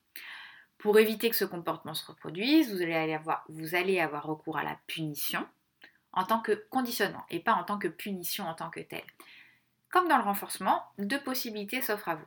Pour 0.79 0.99
éviter 0.99 1.31
que 1.31 1.37
ce 1.37 1.45
comportement 1.45 1.95
se 1.95 2.07
reproduise, 2.07 2.75
vous 2.75 2.83
allez 3.75 4.01
avoir, 4.01 4.27
recours 4.27 4.59
à 4.59 4.63
la 4.63 4.79
punition 4.87 5.47
en 6.13 6.25
tant 6.25 6.41
que 6.41 6.53
conditionnement 6.71 7.25
et 7.31 7.41
pas 7.41 7.55
en 7.55 7.65
tant 7.65 7.79
que 7.79 7.89
punition 7.89 8.47
en 8.47 8.55
tant 8.55 8.71
que 8.71 8.81
telle. 8.81 9.07
Comme 9.91 10.09
dans 10.09 10.19
le 10.19 10.25
renforcement, 10.25 10.83
deux 10.99 11.21
possibilités 11.21 11.81
s'offrent 11.81 12.09
à 12.09 12.15
vous. 12.17 12.25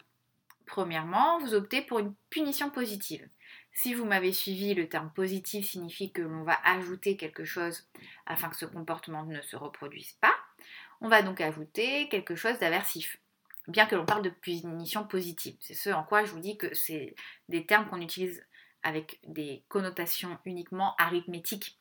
Premièrement, 0.70 1.40
vous 1.40 1.56
optez 1.56 1.82
pour 1.82 1.98
une 1.98 2.14
punition 2.30 2.70
positive. 2.70 3.28
Si 3.74 3.96
vous 3.96 4.06
m'avez 4.06 4.32
suivi, 4.32 4.76
le 4.76 4.88
terme 4.88 5.12
positif 5.12 5.68
signifie 5.68 6.12
que 6.12 6.22
l'on 6.22 6.44
va 6.44 6.60
ajouter 6.64 7.18
quelque 7.18 7.44
chose 7.44 7.90
afin 8.28 8.50
que 8.50 8.56
ce 8.56 8.68
comportement 8.68 9.24
ne 9.24 9.42
se 9.42 9.56
reproduise 9.56 10.12
pas. 10.22 10.36
On 11.02 11.10
va 11.10 11.24
donc 11.24 11.42
ajouter 11.42 12.08
quelque 12.10 12.36
chose 12.36 12.60
d'aversif, 12.60 13.18
bien 13.68 13.88
que 13.88 13.96
l'on 13.96 14.06
parle 14.06 14.22
de 14.22 14.30
punition 14.30 15.08
positive. 15.08 15.56
C'est 15.60 15.74
ce 15.74 15.90
en 15.90 16.04
quoi 16.04 16.24
je 16.24 16.32
vous 16.32 16.40
dis 16.40 16.56
que 16.56 16.72
c'est 16.76 17.16
des 17.48 17.66
termes 17.66 17.90
qu'on 17.90 18.02
utilise 18.02 18.46
avec 18.84 19.20
des 19.24 19.64
connotations 19.70 20.38
uniquement 20.46 20.94
arithmétiques 21.00 21.80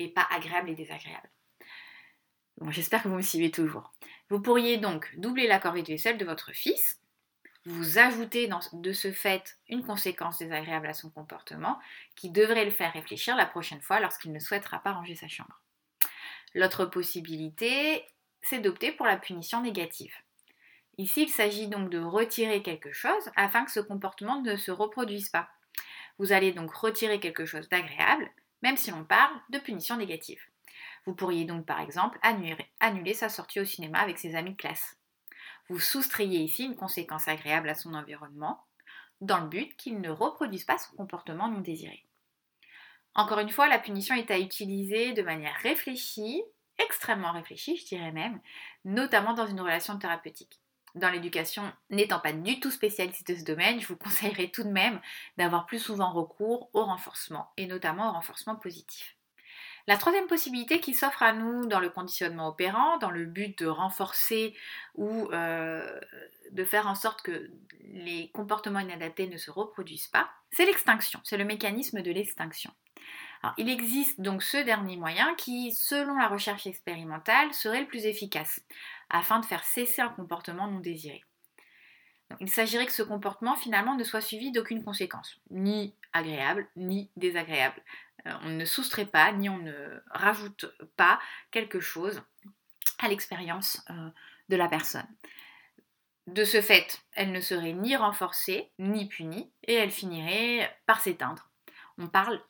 et 0.00 0.08
pas 0.08 0.26
agréables 0.30 0.68
et 0.68 0.74
désagréables. 0.74 1.30
Bon, 2.58 2.70
j'espère 2.70 3.02
que 3.02 3.08
vous 3.08 3.16
me 3.16 3.22
suivez 3.22 3.50
toujours. 3.50 3.94
Vous 4.28 4.42
pourriez 4.42 4.76
donc 4.76 5.14
doubler 5.16 5.46
la 5.46 5.58
corvée 5.58 5.82
de 5.82 5.88
vaisselle 5.88 6.18
de 6.18 6.26
votre 6.26 6.52
fils, 6.52 7.00
vous 7.66 7.98
ajoutez 7.98 8.48
de 8.72 8.92
ce 8.92 9.10
fait 9.10 9.58
une 9.68 9.84
conséquence 9.84 10.38
désagréable 10.38 10.86
à 10.86 10.94
son 10.94 11.10
comportement 11.10 11.80
qui 12.14 12.30
devrait 12.30 12.64
le 12.64 12.70
faire 12.70 12.92
réfléchir 12.92 13.34
la 13.34 13.44
prochaine 13.44 13.80
fois 13.80 13.98
lorsqu'il 13.98 14.32
ne 14.32 14.38
souhaitera 14.38 14.78
pas 14.78 14.92
ranger 14.92 15.16
sa 15.16 15.26
chambre. 15.26 15.60
L'autre 16.54 16.84
possibilité, 16.84 18.04
c'est 18.40 18.60
d'opter 18.60 18.92
pour 18.92 19.04
la 19.04 19.16
punition 19.16 19.60
négative. 19.62 20.14
Ici, 20.96 21.24
il 21.24 21.28
s'agit 21.28 21.66
donc 21.66 21.90
de 21.90 21.98
retirer 21.98 22.62
quelque 22.62 22.92
chose 22.92 23.30
afin 23.34 23.64
que 23.64 23.72
ce 23.72 23.80
comportement 23.80 24.40
ne 24.42 24.54
se 24.54 24.70
reproduise 24.70 25.28
pas. 25.28 25.48
Vous 26.18 26.30
allez 26.30 26.52
donc 26.52 26.72
retirer 26.72 27.18
quelque 27.18 27.46
chose 27.46 27.68
d'agréable, 27.68 28.30
même 28.62 28.76
si 28.76 28.92
l'on 28.92 29.04
parle 29.04 29.34
de 29.50 29.58
punition 29.58 29.96
négative. 29.96 30.40
Vous 31.04 31.16
pourriez 31.16 31.44
donc 31.44 31.66
par 31.66 31.80
exemple 31.80 32.18
annuler, 32.22 33.14
sa 33.14 33.28
sortie 33.28 33.58
au 33.58 33.64
cinéma 33.64 33.98
avec 33.98 34.18
ses 34.18 34.36
amis 34.36 34.52
de 34.52 34.56
classe. 34.56 34.96
Vous 35.68 35.80
soustrayez 35.80 36.40
ici 36.40 36.64
une 36.64 36.76
conséquence 36.76 37.28
agréable 37.28 37.68
à 37.68 37.74
son 37.74 37.94
environnement, 37.94 38.64
dans 39.20 39.40
le 39.40 39.48
but 39.48 39.76
qu'il 39.76 40.00
ne 40.00 40.10
reproduise 40.10 40.64
pas 40.64 40.78
son 40.78 40.94
comportement 40.96 41.48
non 41.48 41.60
désiré. 41.60 42.04
Encore 43.14 43.38
une 43.38 43.50
fois, 43.50 43.66
la 43.66 43.78
punition 43.78 44.14
est 44.14 44.30
à 44.30 44.38
utiliser 44.38 45.12
de 45.12 45.22
manière 45.22 45.56
réfléchie, 45.62 46.42
extrêmement 46.78 47.32
réfléchie, 47.32 47.76
je 47.76 47.86
dirais 47.86 48.12
même, 48.12 48.40
notamment 48.84 49.32
dans 49.32 49.46
une 49.46 49.60
relation 49.60 49.98
thérapeutique. 49.98 50.60
Dans 50.94 51.10
l'éducation, 51.10 51.72
n'étant 51.90 52.20
pas 52.20 52.32
du 52.32 52.60
tout 52.60 52.70
spécialiste 52.70 53.26
de 53.26 53.34
ce 53.34 53.44
domaine, 53.44 53.80
je 53.80 53.88
vous 53.88 53.96
conseillerais 53.96 54.48
tout 54.48 54.64
de 54.64 54.70
même 54.70 55.00
d'avoir 55.36 55.66
plus 55.66 55.78
souvent 55.78 56.12
recours 56.12 56.70
au 56.74 56.84
renforcement, 56.84 57.50
et 57.56 57.66
notamment 57.66 58.10
au 58.10 58.12
renforcement 58.12 58.56
positif. 58.56 59.15
La 59.86 59.96
troisième 59.96 60.26
possibilité 60.26 60.80
qui 60.80 60.94
s'offre 60.94 61.22
à 61.22 61.32
nous 61.32 61.66
dans 61.66 61.78
le 61.78 61.90
conditionnement 61.90 62.48
opérant, 62.48 62.98
dans 62.98 63.10
le 63.10 63.24
but 63.24 63.56
de 63.58 63.66
renforcer 63.66 64.56
ou 64.96 65.28
euh, 65.32 66.00
de 66.50 66.64
faire 66.64 66.88
en 66.88 66.96
sorte 66.96 67.22
que 67.22 67.50
les 67.92 68.30
comportements 68.32 68.80
inadaptés 68.80 69.28
ne 69.28 69.36
se 69.36 69.50
reproduisent 69.50 70.08
pas, 70.08 70.28
c'est 70.50 70.64
l'extinction, 70.64 71.20
c'est 71.22 71.36
le 71.36 71.44
mécanisme 71.44 72.02
de 72.02 72.10
l'extinction. 72.10 72.72
il 73.58 73.68
existe 73.68 74.20
donc 74.20 74.42
ce 74.42 74.56
dernier 74.56 74.96
moyen 74.96 75.34
qui, 75.36 75.72
selon 75.72 76.16
la 76.18 76.26
recherche 76.26 76.66
expérimentale, 76.66 77.54
serait 77.54 77.80
le 77.80 77.86
plus 77.86 78.06
efficace 78.06 78.60
afin 79.08 79.38
de 79.38 79.46
faire 79.46 79.62
cesser 79.62 80.02
un 80.02 80.08
comportement 80.08 80.66
non 80.66 80.80
désiré. 80.80 81.22
il 82.40 82.50
s'agirait 82.50 82.86
que 82.86 82.92
ce 82.92 83.04
comportement 83.04 83.54
finalement 83.54 83.94
ne 83.94 84.02
soit 84.02 84.20
suivi 84.20 84.50
d'aucune 84.50 84.82
conséquence, 84.82 85.40
ni 85.50 85.94
agréable 86.12 86.66
ni 86.74 87.08
désagréable. 87.16 87.80
Euh, 88.26 88.32
on 88.42 88.50
ne 88.50 88.64
soustrait 88.64 89.06
pas 89.06 89.32
ni 89.32 89.48
on 89.48 89.58
ne 89.58 90.02
rajoute 90.10 90.66
pas 90.96 91.20
quelque 91.50 91.80
chose 91.80 92.22
à 92.98 93.08
l'expérience 93.08 93.84
euh, 93.90 94.08
de 94.48 94.56
la 94.56 94.68
personne. 94.68 95.06
De 96.26 96.44
ce 96.44 96.60
fait, 96.60 97.02
elle 97.12 97.30
ne 97.30 97.40
serait 97.40 97.72
ni 97.72 97.94
renforcée 97.94 98.70
ni 98.78 99.06
punie 99.06 99.50
et 99.62 99.74
elle 99.74 99.92
finirait 99.92 100.76
par 100.86 101.00
s'éteindre. 101.00 101.50
On 101.98 102.08
parle 102.08 102.42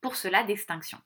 pour 0.00 0.14
cela 0.16 0.44
d'extinction. 0.44 1.00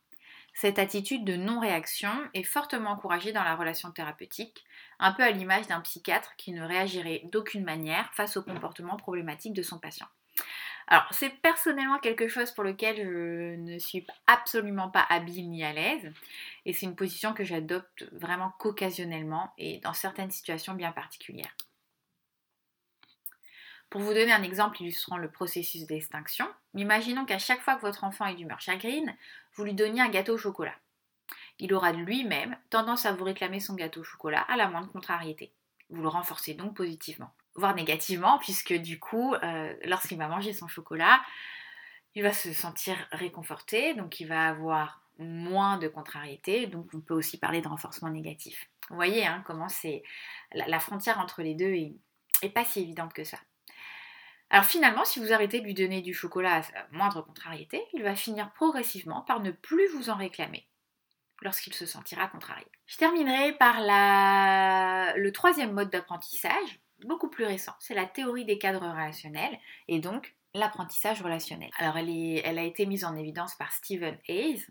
Cette 0.53 0.79
attitude 0.79 1.25
de 1.25 1.37
non-réaction 1.37 2.11
est 2.35 2.43
fortement 2.43 2.91
encouragée 2.91 3.33
dans 3.33 3.45
la 3.45 3.55
relation 3.55 3.93
thérapeutique, 3.93 4.65
un 4.99 5.13
peu 5.13 5.23
à 5.23 5.31
l'image 5.31 5.69
d'un 5.69 5.81
psychiatre 5.81 6.35
qui 6.37 6.53
ne 6.53 6.65
réagirait 6.65 7.23
d'aucune 7.31 7.65
manière 7.65 8.13
face 8.13 8.37
au 8.37 8.43
comportement 8.43 8.97
problématique 8.97 9.55
de 9.55 9.63
son 9.63 9.79
patient. 9.79 10.09
Alors, 10.91 11.07
c'est 11.11 11.29
personnellement 11.29 11.99
quelque 11.99 12.29
chose 12.29 12.51
pour 12.51 12.65
lequel 12.65 12.97
je 12.97 13.57
ne 13.57 13.79
suis 13.79 14.07
absolument 14.27 14.89
pas 14.89 15.07
habile 15.11 15.51
ni 15.51 15.63
à 15.63 15.75
l'aise. 15.75 16.11
Et 16.65 16.73
c'est 16.73 16.87
une 16.87 16.97
position 16.97 17.35
que 17.35 17.45
j'adopte 17.45 18.09
vraiment 18.13 18.53
qu'occasionnellement 18.59 19.53
et 19.59 19.81
dans 19.81 19.93
certaines 19.93 20.31
situations 20.31 20.73
bien 20.73 20.93
particulières. 20.93 21.55
Pour 23.91 24.01
vous 24.01 24.15
donner 24.15 24.33
un 24.33 24.43
exemple 24.43 24.83
illustrant 24.83 25.19
le 25.19 25.31
processus 25.31 25.87
d'extinction, 25.87 26.47
imaginons 26.75 27.27
qu'à 27.27 27.39
chaque 27.39 27.61
fois 27.61 27.77
que 27.77 27.83
votre 27.83 28.05
enfant 28.05 28.27
est 28.27 28.35
d'humeur 28.35 28.61
chagrine, 28.61 29.15
vous 29.55 29.65
lui 29.65 29.75
donniez 29.75 30.01
un 30.01 30.09
gâteau 30.09 30.35
au 30.35 30.39
chocolat. 30.39 30.75
Il 31.59 31.75
aura 31.75 31.93
lui-même 31.93 32.57
tendance 32.71 33.05
à 33.05 33.13
vous 33.13 33.25
réclamer 33.25 33.61
son 33.61 33.75
gâteau 33.75 34.01
au 34.01 34.05
chocolat 34.05 34.43
à 34.43 34.57
la 34.57 34.69
moindre 34.69 34.91
contrariété. 34.91 35.53
Vous 35.91 36.03
le 36.03 36.09
renforcez 36.09 36.55
donc 36.55 36.75
positivement 36.77 37.31
voire 37.59 37.75
négativement, 37.75 38.39
puisque 38.39 38.73
du 38.73 38.99
coup, 38.99 39.35
euh, 39.35 39.75
lorsqu'il 39.85 40.17
va 40.17 40.29
manger 40.29 40.53
son 40.53 40.69
chocolat, 40.69 41.21
il 42.15 42.23
va 42.23 42.33
se 42.33 42.53
sentir 42.53 42.97
réconforté, 43.13 43.95
donc 43.95 44.21
il 44.21 44.27
va 44.27 44.49
avoir 44.49 45.03
moins 45.19 45.79
de 45.79 45.89
contrariété, 45.89 46.67
donc 46.67 46.89
on 46.95 47.01
peut 47.01 47.15
aussi 47.15 47.39
parler 47.39 47.61
de 47.61 47.69
renforcement 47.69 48.09
négatif. 48.09 48.71
Vous 48.89 48.97
voyez 48.97 49.27
hein, 49.27 49.43
comment 49.47 49.69
c'est 49.69 50.03
la, 50.53 50.79
frontière 50.79 51.19
entre 51.19 51.43
les 51.43 51.55
deux 51.55 51.75
est, 51.75 52.49
pas 52.51 52.65
si 52.65 52.81
évidente 52.81 53.13
que 53.13 53.25
ça. 53.25 53.39
Alors 54.51 54.65
finalement, 54.65 55.05
si 55.05 55.19
vous 55.19 55.33
arrêtez 55.33 55.61
de 55.61 55.65
lui 55.65 55.75
donner 55.75 56.01
du 56.01 56.15
chocolat 56.15 56.59
à 56.59 56.87
moindre 56.93 57.21
contrariété, 57.21 57.83
il 57.93 58.03
va 58.03 58.15
finir 58.15 58.51
progressivement 58.53 59.21
par 59.23 59.41
ne 59.41 59.51
plus 59.51 59.89
vous 59.89 60.09
en 60.09 60.15
réclamer 60.15 60.67
lorsqu'il 61.43 61.75
se 61.75 61.87
sentira 61.87 62.29
contrarié. 62.29 62.67
Je 62.87 62.97
terminerai 62.97 63.53
par 63.55 63.81
le 63.81 65.31
troisième 65.31 65.73
mode 65.73 65.91
d'apprentissage, 65.91 66.81
beaucoup 67.05 67.29
plus 67.29 67.45
récent. 67.45 67.75
C'est 67.79 67.95
la 67.95 68.07
théorie 68.07 68.45
des 68.45 68.59
cadres 68.59 68.89
relationnels 68.89 69.59
et 69.87 70.01
donc 70.01 70.35
l'apprentissage 70.55 71.23
relationnel. 71.23 71.71
Alors 71.79 71.97
elle, 71.97 72.11
elle 72.11 72.59
a 72.59 72.65
été 72.65 72.87
mise 72.87 73.05
en 73.05 73.17
évidence 73.17 73.55
par 73.55 73.73
Stephen 73.73 74.19
Hayes 74.29 74.67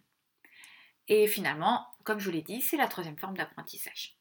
et 1.08 1.28
finalement, 1.28 1.88
comme 2.04 2.20
je 2.20 2.26
vous 2.26 2.32
l'ai 2.32 2.42
dit, 2.42 2.62
c'est 2.62 2.78
la 2.78 2.88
troisième 2.88 3.18
forme 3.18 3.38
d'apprentissage. 3.38 4.16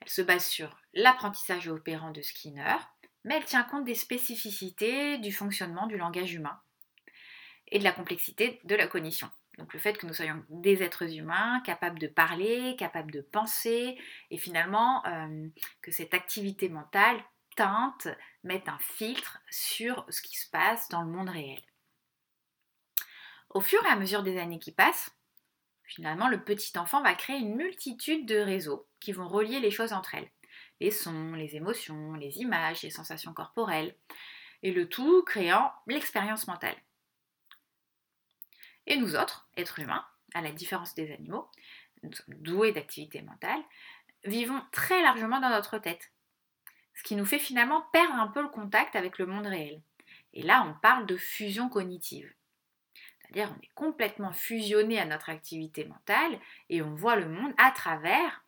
Elle 0.00 0.08
se 0.08 0.22
base 0.22 0.46
sur 0.46 0.78
l'apprentissage 0.94 1.68
opérant 1.68 2.10
de 2.10 2.22
Skinner, 2.22 2.76
mais 3.24 3.36
elle 3.36 3.44
tient 3.44 3.64
compte 3.64 3.84
des 3.84 3.94
spécificités 3.94 5.18
du 5.18 5.32
fonctionnement 5.32 5.86
du 5.86 5.96
langage 5.96 6.34
humain 6.34 6.60
et 7.68 7.78
de 7.78 7.84
la 7.84 7.92
complexité 7.92 8.60
de 8.64 8.74
la 8.74 8.86
cognition. 8.86 9.30
Donc 9.58 9.74
le 9.74 9.78
fait 9.78 9.98
que 9.98 10.06
nous 10.06 10.14
soyons 10.14 10.42
des 10.48 10.82
êtres 10.82 11.12
humains 11.14 11.60
capables 11.64 11.98
de 11.98 12.06
parler, 12.06 12.76
capables 12.76 13.10
de 13.10 13.20
penser, 13.20 13.98
et 14.30 14.38
finalement 14.38 15.04
euh, 15.06 15.48
que 15.82 15.90
cette 15.90 16.14
activité 16.14 16.68
mentale 16.68 17.20
teinte, 17.58 18.06
mette 18.44 18.68
un 18.68 18.78
filtre 18.78 19.40
sur 19.50 20.06
ce 20.10 20.22
qui 20.22 20.38
se 20.38 20.48
passe 20.48 20.88
dans 20.90 21.02
le 21.02 21.10
monde 21.10 21.28
réel. 21.28 21.60
Au 23.50 23.60
fur 23.60 23.84
et 23.84 23.88
à 23.88 23.96
mesure 23.96 24.22
des 24.22 24.38
années 24.38 24.60
qui 24.60 24.70
passent, 24.70 25.10
finalement 25.82 26.28
le 26.28 26.44
petit 26.44 26.78
enfant 26.78 27.02
va 27.02 27.14
créer 27.14 27.38
une 27.38 27.56
multitude 27.56 28.26
de 28.26 28.38
réseaux 28.38 28.86
qui 29.00 29.10
vont 29.10 29.26
relier 29.26 29.58
les 29.58 29.72
choses 29.72 29.92
entre 29.92 30.14
elles. 30.14 30.30
Les 30.78 30.92
sons, 30.92 31.32
les 31.32 31.56
émotions, 31.56 32.14
les 32.14 32.38
images, 32.38 32.82
les 32.82 32.90
sensations 32.90 33.34
corporelles, 33.34 33.96
et 34.62 34.70
le 34.70 34.88
tout 34.88 35.24
créant 35.24 35.72
l'expérience 35.88 36.46
mentale. 36.46 36.76
Et 38.88 38.96
nous 38.96 39.14
autres, 39.14 39.46
êtres 39.56 39.78
humains, 39.78 40.04
à 40.34 40.40
la 40.40 40.50
différence 40.50 40.94
des 40.94 41.12
animaux, 41.12 41.48
nous 42.02 42.12
sommes 42.12 42.34
doués 42.36 42.72
d'activité 42.72 43.20
mentale, 43.20 43.62
vivons 44.24 44.62
très 44.72 45.02
largement 45.02 45.40
dans 45.40 45.50
notre 45.50 45.78
tête. 45.78 46.10
Ce 46.94 47.02
qui 47.02 47.14
nous 47.14 47.26
fait 47.26 47.38
finalement 47.38 47.82
perdre 47.92 48.14
un 48.14 48.28
peu 48.28 48.42
le 48.42 48.48
contact 48.48 48.96
avec 48.96 49.18
le 49.18 49.26
monde 49.26 49.46
réel. 49.46 49.82
Et 50.32 50.42
là, 50.42 50.66
on 50.66 50.80
parle 50.80 51.06
de 51.06 51.16
fusion 51.16 51.68
cognitive. 51.68 52.32
C'est-à-dire, 53.20 53.54
on 53.54 53.62
est 53.62 53.74
complètement 53.74 54.32
fusionné 54.32 54.98
à 54.98 55.04
notre 55.04 55.28
activité 55.28 55.84
mentale 55.84 56.40
et 56.70 56.80
on 56.80 56.94
voit 56.94 57.16
le 57.16 57.28
monde 57.28 57.52
à 57.58 57.70
travers 57.70 58.42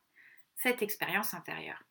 cette 0.57 0.81
expérience 0.81 1.35
intérieure. 1.35 1.83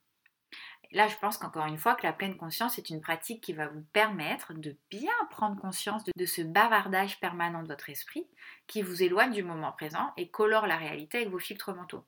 Là, 0.91 1.07
je 1.07 1.15
pense 1.17 1.37
qu'encore 1.37 1.67
une 1.67 1.77
fois 1.77 1.93
que 1.93 2.05
la 2.05 2.13
pleine 2.13 2.35
conscience 2.35 2.79
est 2.79 2.89
une 2.89 3.01
pratique 3.01 3.41
qui 3.41 3.53
va 3.53 3.67
vous 3.67 3.83
permettre 3.93 4.53
de 4.53 4.75
bien 4.89 5.13
prendre 5.29 5.59
conscience 5.59 6.03
de, 6.03 6.25
ce 6.25 6.41
bavardage 6.41 7.19
permanent 7.19 7.61
de 7.61 7.67
votre 7.67 7.91
esprit 7.91 8.27
qui 8.65 8.81
vous 8.81 9.03
éloigne 9.03 9.31
du 9.31 9.43
moment 9.43 9.71
présent 9.71 10.13
et 10.17 10.29
colore 10.29 10.65
la 10.65 10.77
réalité 10.77 11.19
avec 11.19 11.29
vos 11.29 11.37
filtres 11.37 11.75
mentaux. 11.75 12.03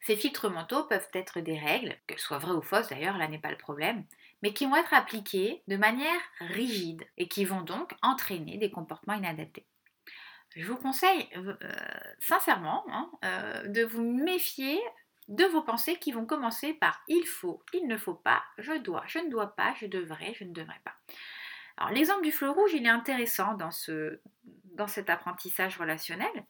Ces 0.00 0.16
filtres 0.16 0.50
mentaux 0.50 0.84
peuvent 0.84 1.08
être 1.12 1.40
des 1.40 1.58
règles, 1.58 1.96
qu'elles 2.06 2.18
soient 2.18 2.38
vraies 2.38 2.54
ou 2.54 2.62
fausses 2.62 2.88
d'ailleurs, 2.88 3.16
là 3.16 3.26
n'est 3.26 3.38
pas 3.38 3.50
le 3.50 3.56
problème, 3.56 4.04
mais 4.42 4.52
qui 4.52 4.66
vont 4.66 4.76
être 4.76 4.94
appliquées 4.94 5.62
de 5.66 5.76
manière 5.76 6.20
rigide 6.40 7.04
et 7.16 7.26
qui 7.26 7.44
vont 7.44 7.62
donc 7.62 7.94
entraîner 8.02 8.58
des 8.58 8.70
comportements 8.70 9.14
inadaptés. 9.14 9.66
Je 10.54 10.66
vous 10.66 10.76
conseille 10.76 11.28
euh, 11.36 11.56
sincèrement 12.20 12.84
hein, 12.88 13.10
euh, 13.24 13.66
de 13.66 13.82
vous 13.82 14.02
méfier 14.02 14.78
de 15.28 15.44
vos 15.44 15.62
pensées 15.62 15.96
qui 15.96 16.12
vont 16.12 16.26
commencer 16.26 16.74
par 16.74 17.02
il 17.08 17.26
faut, 17.26 17.62
il 17.72 17.86
ne 17.86 17.96
faut 17.96 18.14
pas, 18.14 18.42
je 18.58 18.72
dois, 18.74 19.04
je 19.06 19.18
ne 19.18 19.30
dois 19.30 19.54
pas, 19.54 19.74
je 19.80 19.86
devrais, 19.86 20.34
je 20.34 20.44
ne 20.44 20.52
devrais 20.52 20.80
pas. 20.84 20.94
Alors 21.76 21.92
l'exemple 21.92 22.22
du 22.22 22.32
feu 22.32 22.50
rouge, 22.50 22.72
il 22.74 22.86
est 22.86 22.90
intéressant 22.90 23.54
dans, 23.54 23.70
dans 24.74 24.86
cet 24.86 25.10
apprentissage 25.10 25.78
relationnel. 25.78 26.44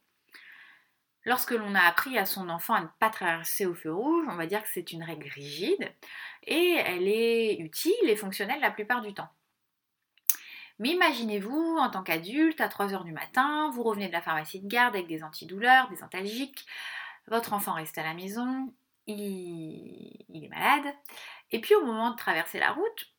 Lorsque 1.26 1.52
l'on 1.52 1.74
a 1.74 1.80
appris 1.80 2.18
à 2.18 2.26
son 2.26 2.50
enfant 2.50 2.74
à 2.74 2.82
ne 2.82 2.88
pas 2.98 3.08
traverser 3.08 3.64
au 3.64 3.74
feu 3.74 3.92
rouge, 3.92 4.26
on 4.28 4.36
va 4.36 4.46
dire 4.46 4.62
que 4.62 4.68
c'est 4.68 4.92
une 4.92 5.02
règle 5.02 5.28
rigide 5.28 5.90
et 6.42 6.76
elle 6.84 7.08
est 7.08 7.56
utile 7.60 7.94
et 8.02 8.16
fonctionnelle 8.16 8.60
la 8.60 8.70
plupart 8.70 9.00
du 9.00 9.14
temps. 9.14 9.30
Mais 10.80 10.90
imaginez-vous, 10.90 11.78
en 11.78 11.88
tant 11.88 12.02
qu'adulte, 12.02 12.60
à 12.60 12.68
3h 12.68 13.04
du 13.04 13.12
matin, 13.12 13.70
vous 13.72 13.84
revenez 13.84 14.08
de 14.08 14.12
la 14.12 14.20
pharmacie 14.20 14.60
de 14.60 14.66
garde 14.66 14.96
avec 14.96 15.06
des 15.06 15.22
antidouleurs, 15.22 15.88
des 15.88 16.02
antalgiques, 16.02 16.66
votre 17.28 17.52
enfant 17.52 17.74
reste 17.74 17.98
à 17.98 18.02
la 18.02 18.14
maison, 18.14 18.72
il, 19.06 20.26
est 20.34 20.48
malade, 20.48 20.94
et 21.50 21.60
puis 21.60 21.74
au 21.74 21.84
moment 21.84 22.10
de 22.10 22.16
traverser 22.16 22.58
la 22.58 22.72
route, 22.72 23.14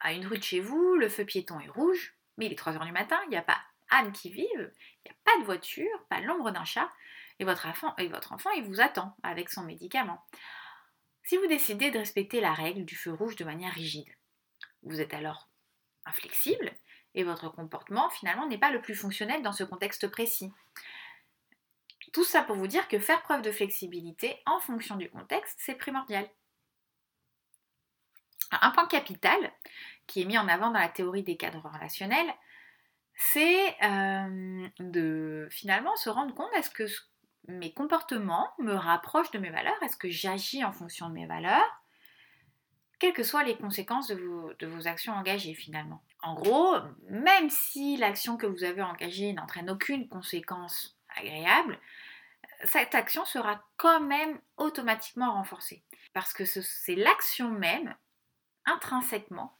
à 0.00 0.12
une 0.12 0.26
rue 0.26 0.38
de 0.38 0.42
chez 0.42 0.60
vous, 0.60 0.94
le 0.96 1.08
feu 1.08 1.24
piéton 1.24 1.60
est 1.60 1.68
rouge, 1.68 2.16
mais 2.36 2.46
il 2.46 2.52
est 2.52 2.60
3h 2.60 2.84
du 2.84 2.92
matin, 2.92 3.18
il 3.24 3.30
n'y 3.30 3.36
a 3.36 3.42
pas 3.42 3.60
âme 3.90 4.12
qui 4.12 4.30
vive, 4.30 4.48
il 4.54 5.10
n'y 5.10 5.10
a 5.10 5.16
pas 5.24 5.38
de 5.40 5.44
voiture, 5.44 6.06
pas 6.08 6.20
l'ombre 6.20 6.50
d'un 6.50 6.64
chat, 6.64 6.90
et 7.38 7.44
votre, 7.44 7.66
enfant, 7.66 7.94
et 7.96 8.08
votre 8.08 8.32
enfant, 8.32 8.50
il 8.50 8.64
vous 8.64 8.80
attend 8.80 9.16
avec 9.22 9.50
son 9.50 9.62
médicament. 9.62 10.24
Si 11.22 11.36
vous 11.36 11.46
décidez 11.46 11.90
de 11.90 11.98
respecter 11.98 12.40
la 12.40 12.52
règle 12.52 12.84
du 12.84 12.96
feu 12.96 13.12
rouge 13.12 13.36
de 13.36 13.44
manière 13.44 13.72
rigide, 13.72 14.08
vous 14.82 15.00
êtes 15.00 15.14
alors 15.14 15.48
inflexible 16.04 16.72
et 17.14 17.24
votre 17.24 17.48
comportement 17.48 18.10
finalement 18.10 18.46
n'est 18.46 18.58
pas 18.58 18.70
le 18.70 18.82
plus 18.82 18.94
fonctionnel 18.94 19.42
dans 19.42 19.52
ce 19.52 19.64
contexte 19.64 20.08
précis. 20.08 20.52
Tout 22.14 22.24
ça 22.24 22.42
pour 22.42 22.54
vous 22.54 22.68
dire 22.68 22.86
que 22.86 23.00
faire 23.00 23.22
preuve 23.22 23.42
de 23.42 23.50
flexibilité 23.50 24.40
en 24.46 24.60
fonction 24.60 24.94
du 24.94 25.10
contexte, 25.10 25.58
c'est 25.58 25.74
primordial. 25.74 26.24
Un 28.52 28.70
point 28.70 28.86
capital 28.86 29.36
qui 30.06 30.22
est 30.22 30.24
mis 30.24 30.38
en 30.38 30.46
avant 30.46 30.70
dans 30.70 30.78
la 30.78 30.88
théorie 30.88 31.24
des 31.24 31.36
cadres 31.36 31.68
relationnels, 31.68 32.32
c'est 33.16 33.76
euh, 33.82 34.68
de 34.78 35.48
finalement 35.50 35.96
se 35.96 36.08
rendre 36.08 36.32
compte 36.34 36.52
est-ce 36.54 36.70
que 36.70 36.86
mes 37.48 37.72
comportements 37.72 38.48
me 38.60 38.74
rapprochent 38.74 39.32
de 39.32 39.40
mes 39.40 39.50
valeurs, 39.50 39.82
est-ce 39.82 39.96
que 39.96 40.08
j'agis 40.08 40.64
en 40.64 40.72
fonction 40.72 41.08
de 41.08 41.14
mes 41.14 41.26
valeurs, 41.26 41.82
quelles 43.00 43.12
que 43.12 43.24
soient 43.24 43.42
les 43.42 43.56
conséquences 43.56 44.06
de 44.06 44.14
vos, 44.14 44.52
de 44.60 44.68
vos 44.68 44.86
actions 44.86 45.14
engagées 45.14 45.54
finalement. 45.54 46.00
En 46.22 46.34
gros, 46.34 46.76
même 47.10 47.50
si 47.50 47.96
l'action 47.96 48.36
que 48.36 48.46
vous 48.46 48.62
avez 48.62 48.82
engagée 48.82 49.32
n'entraîne 49.32 49.68
aucune 49.68 50.08
conséquence 50.08 50.96
agréable, 51.16 51.78
cette 52.64 52.94
action 52.94 53.24
sera 53.24 53.62
quand 53.76 54.00
même 54.00 54.40
automatiquement 54.56 55.32
renforcée. 55.32 55.84
Parce 56.12 56.32
que 56.32 56.44
c'est 56.44 56.94
l'action 56.94 57.50
même, 57.50 57.94
intrinsèquement, 58.66 59.56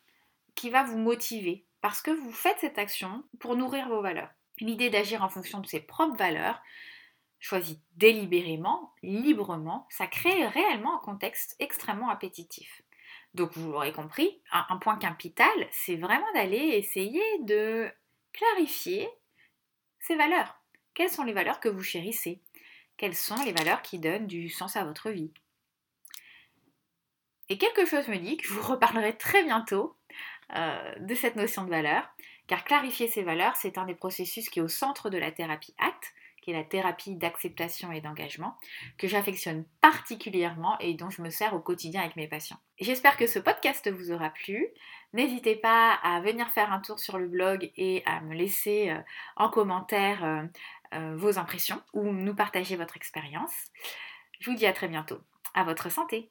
qui 0.55 0.71
va 0.71 0.83
vous 0.85 0.99
motiver. 0.99 1.67
Parce 1.81 2.01
que 2.01 2.11
vous 2.11 2.33
faites 2.33 2.59
cette 2.61 2.79
action 2.79 3.25
pour 3.41 3.57
nourrir 3.57 3.89
vos 3.89 4.03
valeurs. 4.03 4.31
L'idée 4.59 4.91
d'agir 4.91 5.23
en 5.23 5.29
fonction 5.29 5.61
de 5.61 5.67
ses 5.67 5.81
propres 5.81 6.17
valeurs, 6.17 6.63
choisies 7.41 7.83
délibérément, 7.97 8.95
librement, 9.03 9.87
ça 9.91 10.07
crée 10.07 10.47
réellement 10.47 10.97
un 10.97 11.05
contexte 11.05 11.57
extrêmement 11.59 12.09
appétitif. 12.09 12.83
Donc 13.35 13.53
vous 13.55 13.73
l'aurez 13.73 13.93
compris, 13.93 14.41
un 14.53 14.77
point 14.79 14.97
capital, 14.97 15.69
c'est 15.73 15.97
vraiment 15.97 16.33
d'aller 16.35 16.57
essayer 16.57 17.23
de 17.41 17.91
clarifier 18.33 19.09
ses 19.99 20.15
valeurs. 20.15 20.57
Quelles 20.95 21.11
sont 21.11 21.25
les 21.25 21.33
valeurs 21.33 21.59
que 21.59 21.69
vous 21.69 21.83
chérissez? 21.83 22.41
Quelles 22.97 23.17
sont 23.17 23.43
les 23.45 23.53
valeurs 23.53 23.83
qui 23.83 23.99
donnent 23.99 24.27
du 24.27 24.49
sens 24.49 24.77
à 24.77 24.85
votre 24.85 25.11
vie? 25.11 25.33
Et 27.49 27.59
quelque 27.59 27.85
chose 27.85 28.09
me 28.09 28.17
dit 28.17 28.37
que 28.37 28.47
je 28.47 28.55
vous 28.55 28.63
reparlerai 28.63 29.17
très 29.17 29.43
bientôt 29.45 29.97
euh, 30.55 30.95
de 31.01 31.15
cette 31.15 31.37
notion 31.37 31.65
de 31.65 31.71
valeur, 31.71 32.09
car 32.47 32.65
clarifier 32.65 33.09
ces 33.09 33.23
valeurs, 33.23 33.57
c'est 33.57 33.79
un 33.79 33.85
des 33.85 33.95
processus 33.95 34.49
qui 34.49 34.59
est 34.59 34.63
au 34.63 34.69
centre 34.69 35.11
de 35.11 35.19
la 35.19 35.31
thérapie 35.31 35.75
ACT, 35.79 36.15
qui 36.45 36.51
est 36.51 36.55
la 36.55 36.65
thérapie 36.65 37.17
d'acceptation 37.17 37.91
et 37.91 38.03
d'engagement, 38.03 38.57
que 38.99 39.09
j'affectionne 39.09 39.65
particulièrement 39.81 40.79
et 40.79 40.93
dont 40.93 41.09
je 41.09 41.23
me 41.23 41.31
sers 41.31 41.55
au 41.55 41.61
quotidien 41.61 42.03
avec 42.03 42.17
mes 42.17 42.29
patients. 42.29 42.59
J'espère 42.79 43.17
que 43.17 43.27
ce 43.27 43.39
podcast 43.39 43.91
vous 43.91 44.13
aura 44.13 44.29
plu. 44.29 44.69
N'hésitez 45.15 45.57
pas 45.57 45.95
à 46.03 46.21
venir 46.21 46.51
faire 46.51 46.71
un 46.71 46.81
tour 46.81 46.99
sur 46.99 47.19
le 47.19 47.29
blog 47.29 47.73
et 47.77 48.03
à 48.05 48.21
me 48.21 48.35
laisser 48.35 48.91
euh, 48.91 48.99
en 49.37 49.49
commentaire 49.49 50.23
euh, 50.23 50.43
vos 50.93 51.39
impressions 51.39 51.83
ou 51.93 52.13
nous 52.13 52.35
partager 52.35 52.77
votre 52.77 52.97
expérience. 52.97 53.53
Je 54.41 54.51
vous 54.51 54.57
dis 54.57 54.67
à 54.67 54.73
très 54.73 54.89
bientôt. 54.89 55.21
À 55.55 55.65
votre 55.65 55.91
santé 55.91 56.31